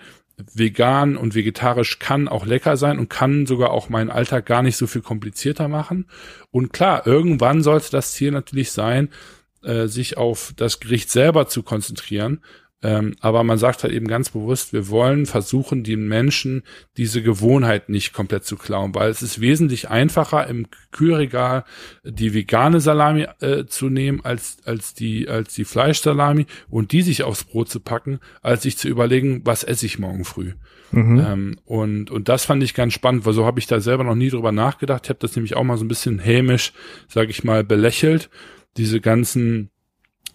[0.53, 4.77] vegan und vegetarisch kann auch lecker sein und kann sogar auch meinen Alltag gar nicht
[4.77, 6.07] so viel komplizierter machen.
[6.51, 9.09] Und klar, irgendwann sollte das Ziel natürlich sein,
[9.63, 12.41] äh, sich auf das Gericht selber zu konzentrieren
[12.83, 16.63] ähm, aber man sagt halt eben ganz bewusst, wir wollen versuchen, den Menschen
[16.97, 21.63] diese Gewohnheit nicht komplett zu klauen, weil es ist wesentlich einfacher im Kühlregal
[22.03, 27.23] die vegane Salami äh, zu nehmen als als die als die Fleischsalami und die sich
[27.23, 30.53] aufs Brot zu packen, als sich zu überlegen, was esse ich morgen früh.
[30.91, 31.19] Mhm.
[31.25, 34.15] Ähm, und und das fand ich ganz spannend, weil so habe ich da selber noch
[34.15, 35.03] nie drüber nachgedacht.
[35.05, 36.73] Ich habe das nämlich auch mal so ein bisschen hämisch,
[37.07, 38.29] sage ich mal, belächelt.
[38.77, 39.69] Diese ganzen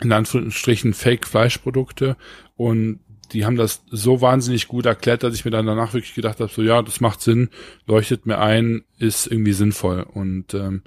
[0.02, 2.16] in Anführungsstrichen Fake-Fleischprodukte
[2.56, 3.00] und
[3.32, 6.52] die haben das so wahnsinnig gut erklärt, dass ich mir dann danach wirklich gedacht habe,
[6.52, 7.48] so ja, das macht Sinn,
[7.86, 10.82] leuchtet mir ein, ist irgendwie sinnvoll und ähm,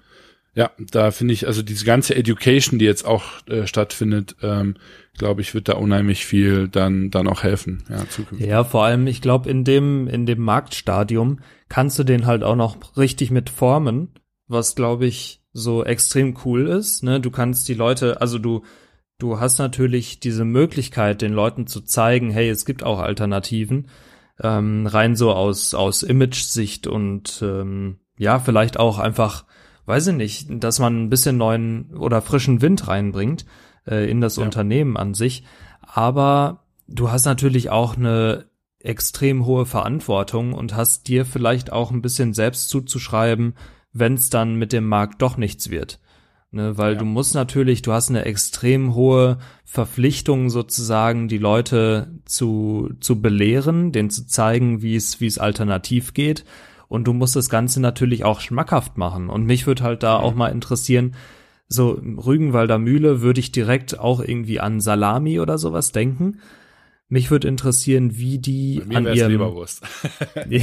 [0.55, 4.76] ja, da finde ich, also diese ganze Education, die jetzt auch äh, stattfindet, ähm,
[5.18, 7.84] glaube ich, wird da unheimlich viel dann dann auch helfen.
[7.89, 8.47] Ja, zukünftig.
[8.47, 11.39] ja vor allem, ich glaube, in dem in dem Marktstadium
[11.70, 14.10] kannst du den halt auch noch richtig mit formen,
[14.47, 17.03] was glaube ich so extrem cool ist.
[17.03, 18.64] Ne, du kannst die Leute, also du
[19.20, 23.88] du hast natürlich diese Möglichkeit, den Leuten zu zeigen, hey, es gibt auch Alternativen,
[24.41, 29.45] ähm, rein so aus, aus Image-Sicht und ähm, ja, vielleicht auch einfach,
[29.86, 33.45] weiß ich nicht, dass man ein bisschen neuen oder frischen Wind reinbringt
[33.86, 34.43] äh, in das ja.
[34.43, 35.43] Unternehmen an sich.
[35.82, 38.45] Aber du hast natürlich auch eine
[38.80, 43.55] extrem hohe Verantwortung und hast dir vielleicht auch ein bisschen selbst zuzuschreiben,
[43.91, 45.99] wenn es dann mit dem Markt doch nichts wird.
[46.52, 47.00] Ne, weil ja.
[47.00, 53.91] du musst natürlich, du hast eine extrem hohe Verpflichtung sozusagen, die Leute zu, zu belehren,
[53.91, 56.45] denen zu zeigen, wie es, wie es alternativ geht.
[56.88, 59.30] Und du musst das Ganze natürlich auch schmackhaft machen.
[59.30, 60.24] Und mich würde halt da mhm.
[60.24, 61.16] auch mal interessieren,
[61.68, 66.39] so Rügenwalder Mühle würde ich direkt auch irgendwie an Salami oder sowas denken.
[67.12, 69.82] Mich würde interessieren, wie die an ihrem Leberwurst.
[70.49, 70.62] ja,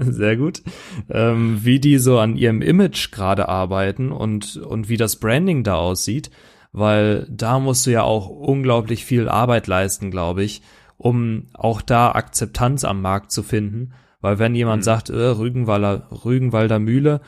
[0.00, 0.62] sehr gut,
[1.10, 5.74] ähm, wie die so an ihrem Image gerade arbeiten und und wie das Branding da
[5.74, 6.30] aussieht,
[6.72, 10.62] weil da musst du ja auch unglaublich viel Arbeit leisten, glaube ich,
[10.96, 14.84] um auch da Akzeptanz am Markt zu finden, weil wenn jemand mhm.
[14.84, 17.20] sagt, äh, Rügenwalder Rügenwalder Mühle,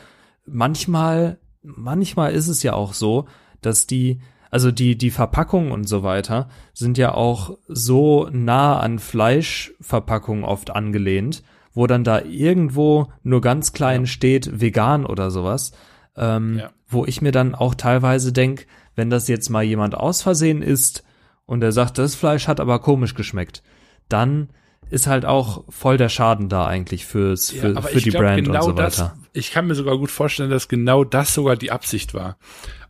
[0.47, 3.27] manchmal manchmal ist es ja auch so,
[3.61, 4.21] dass die
[4.51, 10.71] also die, die Verpackungen und so weiter sind ja auch so nah an Fleischverpackungen oft
[10.71, 11.43] angelehnt,
[11.73, 14.07] wo dann da irgendwo nur ganz klein ja.
[14.07, 15.73] steht vegan oder sowas,
[16.17, 16.71] ähm, ja.
[16.89, 21.05] wo ich mir dann auch teilweise denk, wenn das jetzt mal jemand aus Versehen isst
[21.45, 23.63] und der sagt, das Fleisch hat aber komisch geschmeckt,
[24.09, 24.49] dann
[24.91, 28.45] ist halt auch voll der Schaden da eigentlich fürs, für, ja, für die glaub, Brand
[28.45, 28.85] genau und so weiter.
[28.85, 32.39] Das, ich kann mir sogar gut vorstellen, dass genau das sogar die Absicht war.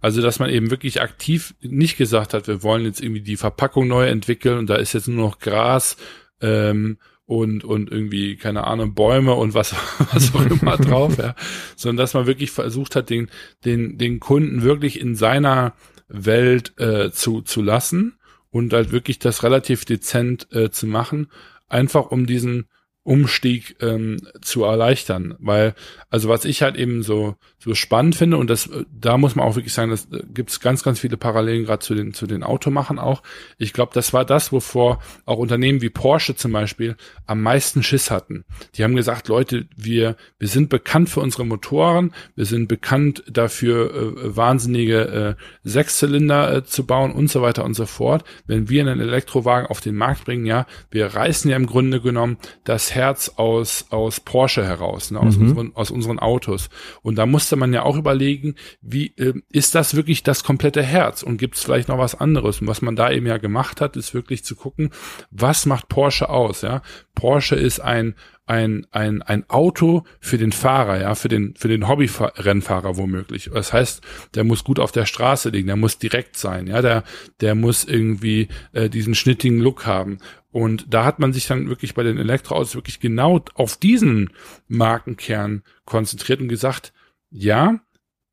[0.00, 3.88] Also, dass man eben wirklich aktiv nicht gesagt hat, wir wollen jetzt irgendwie die Verpackung
[3.88, 5.96] neu entwickeln und da ist jetzt nur noch Gras
[6.40, 9.74] ähm, und und irgendwie keine Ahnung Bäume und was
[10.12, 11.34] was auch immer drauf, ja,
[11.74, 13.30] sondern dass man wirklich versucht hat, den
[13.64, 15.72] den den Kunden wirklich in seiner
[16.08, 18.18] Welt äh, zu zu lassen
[18.50, 21.28] und halt wirklich das relativ dezent äh, zu machen
[21.68, 22.68] einfach um diesen
[23.06, 25.36] Umstieg ähm, zu erleichtern.
[25.38, 25.74] Weil,
[26.10, 29.54] also was ich halt eben so, so spannend finde, und das, da muss man auch
[29.54, 32.42] wirklich sagen, das äh, gibt es ganz, ganz viele Parallelen gerade zu den, zu den
[32.42, 33.22] Automachern auch.
[33.58, 36.96] Ich glaube, das war das, wovor auch Unternehmen wie Porsche zum Beispiel
[37.26, 38.44] am meisten Schiss hatten.
[38.74, 43.94] Die haben gesagt, Leute, wir, wir sind bekannt für unsere Motoren, wir sind bekannt dafür,
[43.94, 48.24] äh, wahnsinnige äh, Sechszylinder äh, zu bauen und so weiter und so fort.
[48.46, 52.38] Wenn wir einen Elektrowagen auf den Markt bringen, ja, wir reißen ja im Grunde genommen
[52.64, 55.50] das Herz aus, aus Porsche heraus, ne, aus, mhm.
[55.50, 56.68] unseren, aus unseren Autos.
[57.02, 61.22] Und da musste man ja auch überlegen, wie äh, ist das wirklich das komplette Herz
[61.22, 62.60] und gibt es vielleicht noch was anderes?
[62.60, 64.90] Und was man da eben ja gemacht hat, ist wirklich zu gucken,
[65.30, 66.62] was macht Porsche aus?
[66.62, 66.82] Ja,
[67.14, 68.16] Porsche ist ein
[68.46, 73.50] ein, ein, ein Auto für den Fahrer, ja, für den, für den Hobby-Rennfahrer womöglich.
[73.52, 74.02] Das heißt,
[74.34, 77.02] der muss gut auf der Straße liegen, der muss direkt sein, ja, der,
[77.40, 80.18] der muss irgendwie äh, diesen schnittigen Look haben.
[80.56, 84.30] Und da hat man sich dann wirklich bei den Elektroautos wirklich genau auf diesen
[84.68, 86.94] Markenkern konzentriert und gesagt,
[87.30, 87.78] ja,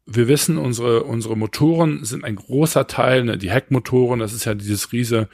[0.05, 4.53] wir wissen, unsere, unsere Motoren sind ein großer Teil, ne, die Heckmotoren, das ist ja
[4.53, 5.27] dieses riese,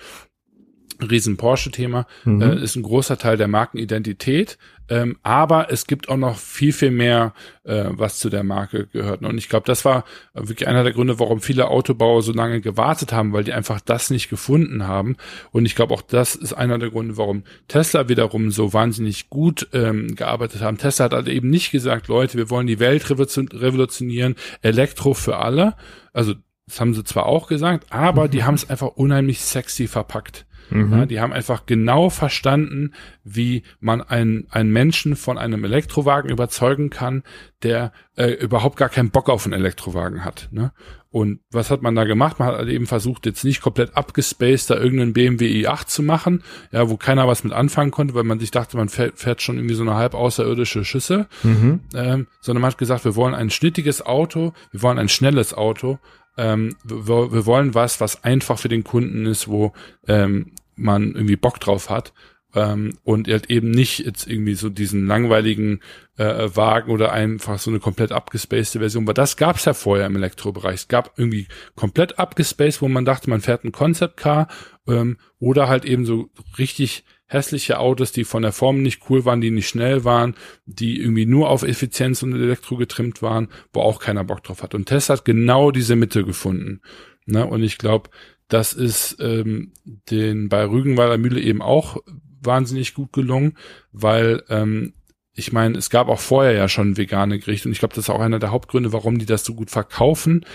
[0.99, 2.41] riesen Porsche-Thema, mhm.
[2.41, 4.57] äh, ist ein großer Teil der Markenidentität.
[4.89, 7.33] Ähm, aber es gibt auch noch viel, viel mehr,
[7.63, 9.21] äh, was zu der Marke gehört.
[9.21, 13.13] Und ich glaube, das war wirklich einer der Gründe, warum viele Autobauer so lange gewartet
[13.13, 15.15] haben, weil die einfach das nicht gefunden haben.
[15.51, 19.67] Und ich glaube, auch das ist einer der Gründe, warum Tesla wiederum so wahnsinnig gut
[19.73, 20.77] ähm, gearbeitet haben.
[20.77, 25.75] Tesla hat halt eben nicht gesagt, Leute, wir wollen die Welt revolutionieren, Elektro für alle.
[26.13, 26.33] Also
[26.69, 28.31] das haben sie zwar auch gesagt, aber mhm.
[28.31, 30.45] die haben es einfach unheimlich sexy verpackt.
[30.69, 30.91] Mhm.
[30.91, 32.93] Ja, die haben einfach genau verstanden,
[33.23, 37.23] wie man einen, einen Menschen von einem Elektrowagen überzeugen kann,
[37.63, 40.49] der äh, überhaupt gar keinen Bock auf einen Elektrowagen hat.
[40.51, 40.71] Ne?
[41.11, 42.37] Und was hat man da gemacht?
[42.37, 46.43] Man hat halt eben versucht, jetzt nicht komplett abgespaced da irgendeinen BMW i8 zu machen,
[46.71, 49.57] ja, wo keiner was mit anfangen konnte, weil man sich dachte, man fährt, fährt schon
[49.57, 51.79] irgendwie so eine halb außerirdische Schüsse, mhm.
[51.95, 55.97] ähm, sondern man hat gesagt, wir wollen ein schnittiges Auto, wir wollen ein schnelles Auto,
[56.39, 59.73] ähm, wir, wir, wollen was, was einfach für den Kunden ist, wo
[60.07, 62.13] ähm, man irgendwie Bock drauf hat.
[62.55, 65.81] Ähm, und hat eben nicht jetzt irgendwie so diesen langweiligen
[66.17, 70.15] äh, Wagen oder einfach so eine komplett abgespacede Version, weil das gab's ja vorher im
[70.15, 70.75] Elektrobereich.
[70.75, 74.47] Es gab irgendwie komplett abgespaced, wo man dachte, man fährt ein Concept Car
[74.87, 79.39] ähm, oder halt eben so richtig hässliche Autos, die von der Form nicht cool waren,
[79.39, 83.99] die nicht schnell waren, die irgendwie nur auf Effizienz und Elektro getrimmt waren, wo auch
[83.99, 84.73] keiner Bock drauf hat.
[84.73, 86.81] Und Tesla hat genau diese Mitte gefunden.
[87.25, 87.45] Ne?
[87.45, 88.09] Und ich glaube,
[88.47, 91.97] das ist ähm, den bei Rügenwalder Mühle eben auch
[92.41, 93.57] wahnsinnig gut gelungen,
[93.91, 94.93] weil ähm,
[95.33, 98.09] ich meine, es gab auch vorher ja schon vegane Gerichte und ich glaube, das ist
[98.09, 100.45] auch einer der Hauptgründe, warum die das so gut verkaufen.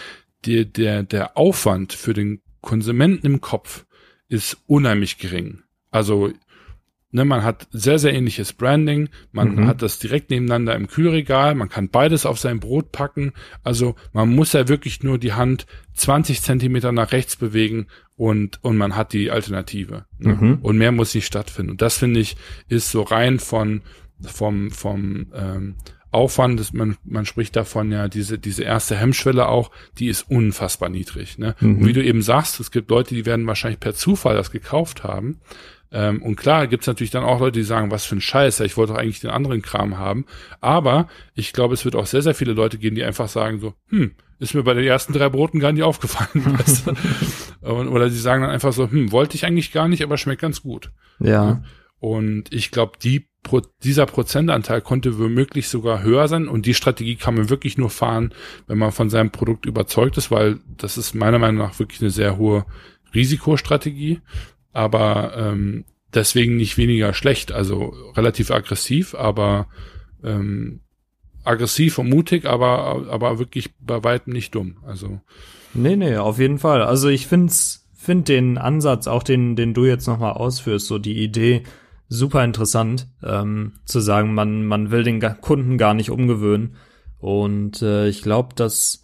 [0.44, 3.86] Die, der, der Aufwand für den Konsumenten im Kopf
[4.28, 5.62] ist unheimlich gering.
[5.90, 6.32] Also
[7.14, 9.66] Ne, man hat sehr, sehr ähnliches Branding, man mhm.
[9.68, 13.32] hat das direkt nebeneinander im Kühlregal, man kann beides auf sein Brot packen.
[13.62, 17.86] Also man muss ja wirklich nur die Hand 20 Zentimeter nach rechts bewegen
[18.16, 20.06] und, und man hat die Alternative.
[20.18, 20.34] Ne?
[20.34, 20.58] Mhm.
[20.60, 21.70] Und mehr muss nicht stattfinden.
[21.70, 22.36] Und das finde ich,
[22.66, 23.82] ist so rein von,
[24.20, 25.76] vom, vom ähm,
[26.10, 30.88] Aufwand, dass man, man spricht davon ja, diese, diese erste Hemmschwelle auch, die ist unfassbar
[30.88, 31.38] niedrig.
[31.38, 31.54] Ne?
[31.60, 31.76] Mhm.
[31.76, 35.04] Und wie du eben sagst, es gibt Leute, die werden wahrscheinlich per Zufall das gekauft
[35.04, 35.38] haben.
[35.94, 38.76] Ähm, und klar gibt's natürlich dann auch Leute, die sagen, was für ein Scheiß, ich
[38.76, 40.26] wollte doch eigentlich den anderen Kram haben.
[40.60, 43.74] Aber ich glaube, es wird auch sehr, sehr viele Leute geben, die einfach sagen so,
[43.90, 46.58] hm, ist mir bei den ersten drei Broten gar nicht aufgefallen.
[47.62, 50.62] Oder sie sagen dann einfach so, hm, wollte ich eigentlich gar nicht, aber schmeckt ganz
[50.62, 50.90] gut.
[51.20, 51.62] Ja.
[52.00, 53.28] Und ich glaube, die,
[53.84, 58.34] dieser Prozentanteil konnte womöglich sogar höher sein und die Strategie kann man wirklich nur fahren,
[58.66, 62.10] wenn man von seinem Produkt überzeugt ist, weil das ist meiner Meinung nach wirklich eine
[62.10, 62.66] sehr hohe
[63.14, 64.20] Risikostrategie
[64.74, 69.68] aber ähm, deswegen nicht weniger schlecht, also relativ aggressiv, aber
[70.22, 70.80] ähm,
[71.44, 74.78] aggressiv und mutig, aber aber wirklich bei weitem nicht dumm.
[74.86, 75.20] Also
[75.72, 76.82] nee, nee, auf jeden Fall.
[76.82, 81.22] Also ich find's find den Ansatz, auch den den du jetzt nochmal ausführst, so die
[81.22, 81.62] Idee
[82.08, 86.76] super interessant, ähm, zu sagen, man man will den Kunden gar nicht umgewöhnen
[87.18, 89.03] und äh, ich glaube, dass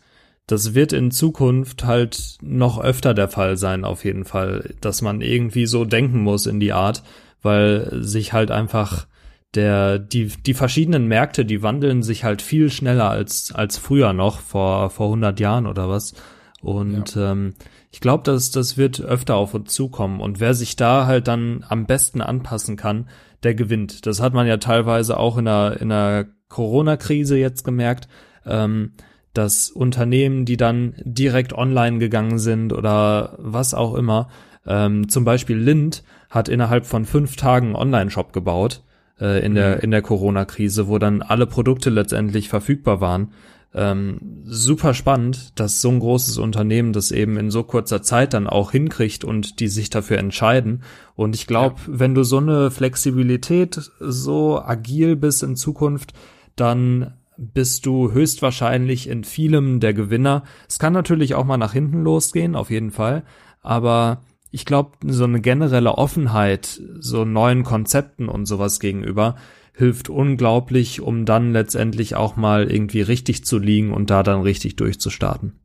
[0.51, 5.21] das wird in Zukunft halt noch öfter der Fall sein, auf jeden Fall, dass man
[5.21, 7.03] irgendwie so denken muss in die Art,
[7.43, 9.07] weil sich halt einfach
[9.55, 14.41] der, die, die verschiedenen Märkte, die wandeln sich halt viel schneller als, als früher noch,
[14.41, 16.15] vor, vor 100 Jahren oder was.
[16.61, 17.33] Und ja.
[17.33, 17.55] ähm,
[17.91, 20.21] ich glaube, dass das wird öfter auf uns zukommen.
[20.21, 23.09] Und wer sich da halt dann am besten anpassen kann,
[23.43, 24.07] der gewinnt.
[24.07, 28.09] Das hat man ja teilweise auch in der, in der Corona-Krise jetzt gemerkt.
[28.45, 28.93] Ähm,
[29.33, 34.29] dass Unternehmen, die dann direkt online gegangen sind oder was auch immer,
[34.67, 38.83] ähm, zum Beispiel Lind hat innerhalb von fünf Tagen einen Online-Shop gebaut
[39.21, 39.57] äh, in mhm.
[39.57, 43.33] der in der Corona-Krise, wo dann alle Produkte letztendlich verfügbar waren.
[43.73, 48.49] Ähm, super spannend, dass so ein großes Unternehmen das eben in so kurzer Zeit dann
[48.49, 50.83] auch hinkriegt und die sich dafür entscheiden.
[51.15, 52.01] Und ich glaube, ja.
[52.01, 56.15] wenn du so eine Flexibilität so agil bist in Zukunft,
[56.57, 60.45] dann bist du höchstwahrscheinlich in vielem der Gewinner.
[60.69, 63.25] Es kann natürlich auch mal nach hinten losgehen, auf jeden Fall.
[63.63, 69.37] Aber ich glaube, so eine generelle Offenheit, so neuen Konzepten und sowas gegenüber,
[69.73, 74.77] hilft unglaublich, um dann letztendlich auch mal irgendwie richtig zu liegen und da dann richtig
[74.77, 75.59] durchzustarten.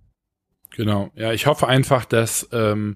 [0.75, 1.11] Genau.
[1.15, 2.95] Ja, ich hoffe einfach, dass ähm,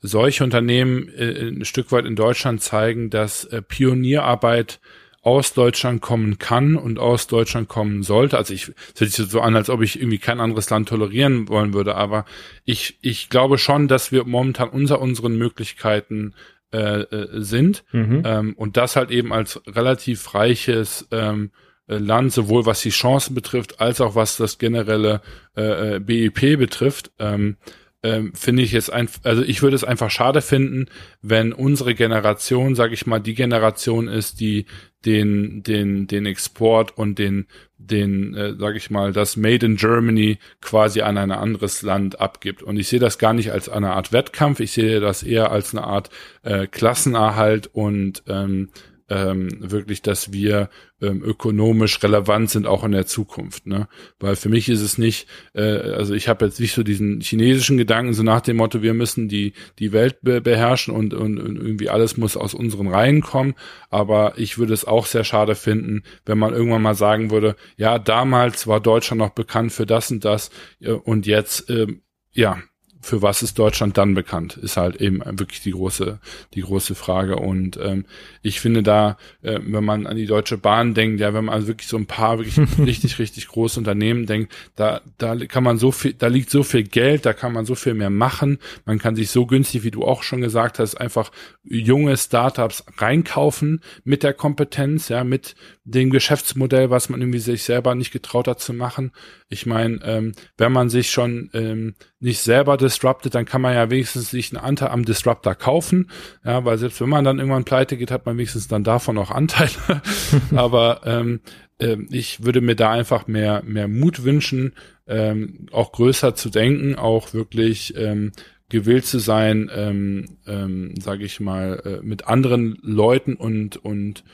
[0.00, 4.80] solche Unternehmen äh, ein Stück weit in Deutschland zeigen, dass äh, Pionierarbeit
[5.26, 8.38] aus Deutschland kommen kann und aus Deutschland kommen sollte.
[8.38, 11.48] Also ich es hört sich so an, als ob ich irgendwie kein anderes Land tolerieren
[11.48, 12.26] wollen würde, aber
[12.64, 16.32] ich, ich glaube schon, dass wir momentan unter unseren Möglichkeiten
[16.72, 18.22] äh, äh, sind mhm.
[18.24, 21.50] ähm, und das halt eben als relativ reiches ähm,
[21.88, 25.22] äh, Land, sowohl was die Chancen betrifft, als auch was das generelle
[25.56, 27.10] äh, äh BIP betrifft.
[27.18, 27.56] Ähm,
[28.02, 30.86] ähm, finde ich es einfach, also ich würde es einfach schade finden,
[31.22, 34.66] wenn unsere Generation, sage ich mal, die Generation ist, die
[35.04, 37.46] den den den Export und den
[37.78, 42.62] den äh, sage ich mal das Made in Germany quasi an ein anderes Land abgibt.
[42.62, 44.60] Und ich sehe das gar nicht als eine Art Wettkampf.
[44.60, 46.10] Ich sehe das eher als eine Art
[46.42, 48.70] äh, Klassenerhalt und ähm,
[49.08, 50.68] ähm, wirklich, dass wir
[51.00, 53.66] ähm, ökonomisch relevant sind, auch in der Zukunft.
[53.66, 53.88] Ne?
[54.18, 57.76] Weil für mich ist es nicht, äh, also ich habe jetzt nicht so diesen chinesischen
[57.76, 61.56] Gedanken, so nach dem Motto, wir müssen die, die Welt be beherrschen und, und, und
[61.56, 63.54] irgendwie alles muss aus unseren Reihen kommen.
[63.90, 67.98] Aber ich würde es auch sehr schade finden, wenn man irgendwann mal sagen würde, ja,
[67.98, 70.50] damals war Deutschland noch bekannt für das und das
[70.80, 71.86] äh, und jetzt, äh,
[72.32, 72.58] ja,
[73.00, 76.18] für was ist Deutschland dann bekannt, ist halt eben wirklich die große,
[76.54, 77.36] die große Frage.
[77.36, 78.04] Und ähm,
[78.42, 81.68] ich finde da, äh, wenn man an die Deutsche Bahn denkt, ja, wenn man also
[81.68, 85.92] wirklich so ein paar wirklich richtig, richtig große Unternehmen denkt, da, da kann man so
[85.92, 88.58] viel, da liegt so viel Geld, da kann man so viel mehr machen.
[88.84, 91.30] Man kann sich so günstig, wie du auch schon gesagt hast, einfach
[91.64, 95.54] junge Startups reinkaufen mit der Kompetenz, ja, mit
[95.86, 99.12] dem Geschäftsmodell, was man irgendwie sich selber nicht getraut hat zu machen.
[99.48, 103.88] Ich meine, ähm, wenn man sich schon ähm, nicht selber disruptet, dann kann man ja
[103.88, 106.10] wenigstens sich einen Anteil am Disruptor kaufen.
[106.44, 109.30] Ja, weil selbst wenn man dann irgendwann pleite geht, hat man wenigstens dann davon auch
[109.30, 110.02] Anteile.
[110.56, 111.40] Aber ähm,
[111.78, 114.72] äh, ich würde mir da einfach mehr, mehr Mut wünschen,
[115.06, 118.32] ähm, auch größer zu denken, auch wirklich ähm,
[118.68, 124.24] gewillt zu sein, ähm, ähm, sage ich mal, äh, mit anderen Leuten und und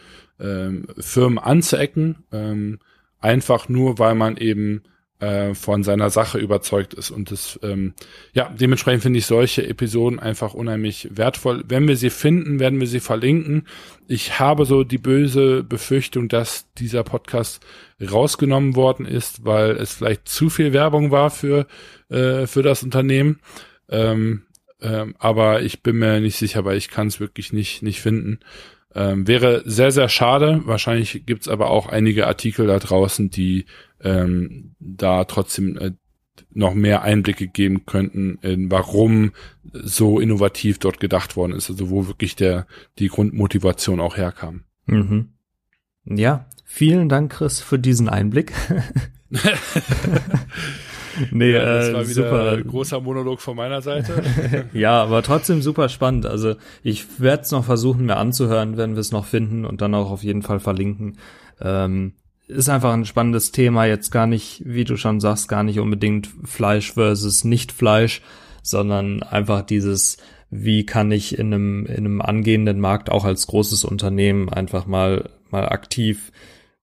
[0.42, 2.80] ähm, Firmen anzuecken, ähm,
[3.20, 4.82] einfach nur, weil man eben
[5.22, 7.12] äh, von seiner Sache überzeugt ist.
[7.12, 7.94] Und das, ähm,
[8.32, 11.62] ja, dementsprechend finde ich solche Episoden einfach unheimlich wertvoll.
[11.68, 13.68] Wenn wir sie finden, werden wir sie verlinken.
[14.08, 17.64] Ich habe so die böse Befürchtung, dass dieser Podcast
[18.00, 21.68] rausgenommen worden ist, weil es vielleicht zu viel Werbung war für,
[22.08, 23.38] äh, für das Unternehmen.
[23.88, 24.42] Ähm,
[24.80, 28.40] ähm, aber ich bin mir nicht sicher, weil ich kann es wirklich nicht, nicht finden.
[28.94, 30.62] Ähm, wäre sehr, sehr schade.
[30.64, 33.66] Wahrscheinlich gibt's aber auch einige Artikel da draußen, die
[34.02, 35.92] ähm, da trotzdem äh,
[36.50, 39.32] noch mehr Einblicke geben könnten, in warum
[39.72, 42.66] so innovativ dort gedacht worden ist, also wo wirklich der
[42.98, 44.64] die Grundmotivation auch herkam.
[44.86, 45.28] Mhm.
[46.04, 48.52] Ja, vielen Dank, Chris, für diesen Einblick.
[51.30, 52.52] nee, ja, das äh, war wieder super.
[52.52, 54.22] Ein großer Monolog von meiner Seite.
[54.72, 56.26] ja, aber trotzdem super spannend.
[56.26, 59.94] Also ich werde es noch versuchen, mir anzuhören, wenn wir es noch finden und dann
[59.94, 61.18] auch auf jeden Fall verlinken.
[61.60, 62.14] Ähm,
[62.48, 66.28] ist einfach ein spannendes Thema, jetzt gar nicht, wie du schon sagst, gar nicht unbedingt
[66.44, 68.20] Fleisch versus Nicht-Fleisch,
[68.62, 70.18] sondern einfach dieses,
[70.50, 75.30] wie kann ich in einem, in einem angehenden Markt auch als großes Unternehmen einfach mal,
[75.50, 76.32] mal aktiv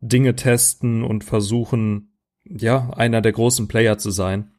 [0.01, 2.08] Dinge testen und versuchen,
[2.49, 4.51] ja, einer der großen Player zu sein.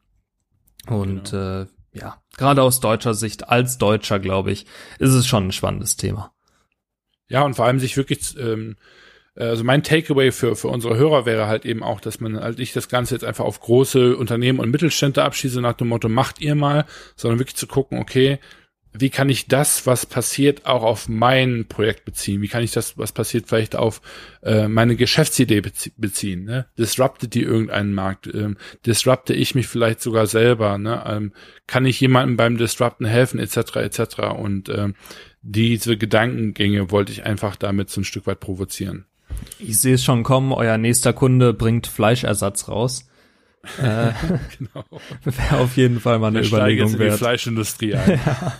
[0.87, 1.63] Und genau.
[1.63, 4.67] äh, ja, gerade aus deutscher Sicht, als Deutscher, glaube ich,
[4.99, 6.33] ist es schon ein spannendes Thema.
[7.29, 8.77] Ja, und vor allem sich wirklich, ähm,
[9.35, 12.75] also mein Takeaway für, für unsere Hörer wäre halt eben auch, dass man halt nicht
[12.75, 16.55] das Ganze jetzt einfach auf große Unternehmen und Mittelstände abschieße nach dem Motto, macht ihr
[16.55, 16.87] mal,
[17.17, 18.39] sondern wirklich zu gucken, okay,
[18.93, 22.43] wie kann ich das, was passiert, auch auf mein Projekt beziehen?
[22.43, 24.03] Wie kann ich das, was passiert, vielleicht auf
[24.43, 25.63] äh, meine Geschäftsidee
[25.97, 26.45] beziehen?
[26.45, 26.67] Ne?
[26.77, 28.27] Disruptet die irgendeinen Markt?
[28.27, 30.77] Ähm, disrupte ich mich vielleicht sogar selber?
[30.77, 31.03] Ne?
[31.07, 31.33] Ähm,
[31.69, 34.19] kann ich jemandem beim Disrupten helfen, etc., etc.?
[34.37, 34.95] Und ähm,
[35.43, 39.07] diese Gedankengänge wollte ich einfach damit so ein Stück weit provozieren.
[39.61, 43.07] Ich sehe es schon kommen, euer nächster Kunde bringt Fleischersatz raus.
[43.79, 44.13] Äh,
[44.59, 44.85] genau.
[45.25, 47.15] Wäre auf jeden Fall mal eine Wir Überlegung jetzt in wert.
[47.15, 48.21] Die Fleischindustrie ein.
[48.25, 48.53] ja.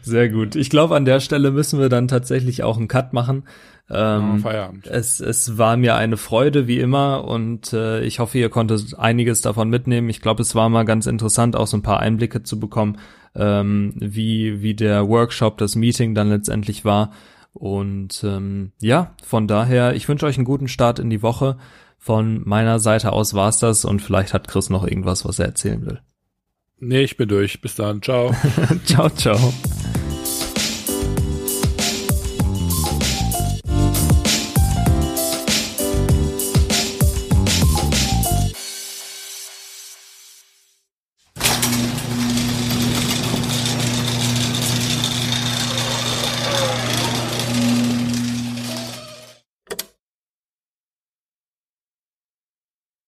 [0.00, 0.56] Sehr gut.
[0.56, 3.44] Ich glaube, an der Stelle müssen wir dann tatsächlich auch einen Cut machen.
[3.90, 4.86] Ähm, Feierabend.
[4.86, 9.42] Es, es war mir eine Freude, wie immer, und äh, ich hoffe, ihr konntet einiges
[9.42, 10.08] davon mitnehmen.
[10.08, 12.98] Ich glaube, es war mal ganz interessant, auch so ein paar Einblicke zu bekommen,
[13.34, 17.12] ähm, wie, wie der Workshop, das Meeting dann letztendlich war.
[17.52, 21.58] Und ähm, ja, von daher, ich wünsche euch einen guten Start in die Woche.
[22.04, 25.86] Von meiner Seite aus war's das und vielleicht hat Chris noch irgendwas, was er erzählen
[25.86, 26.00] will.
[26.80, 27.60] Nee, ich bin durch.
[27.60, 28.02] Bis dann.
[28.02, 28.34] Ciao.
[28.84, 29.54] ciao, ciao.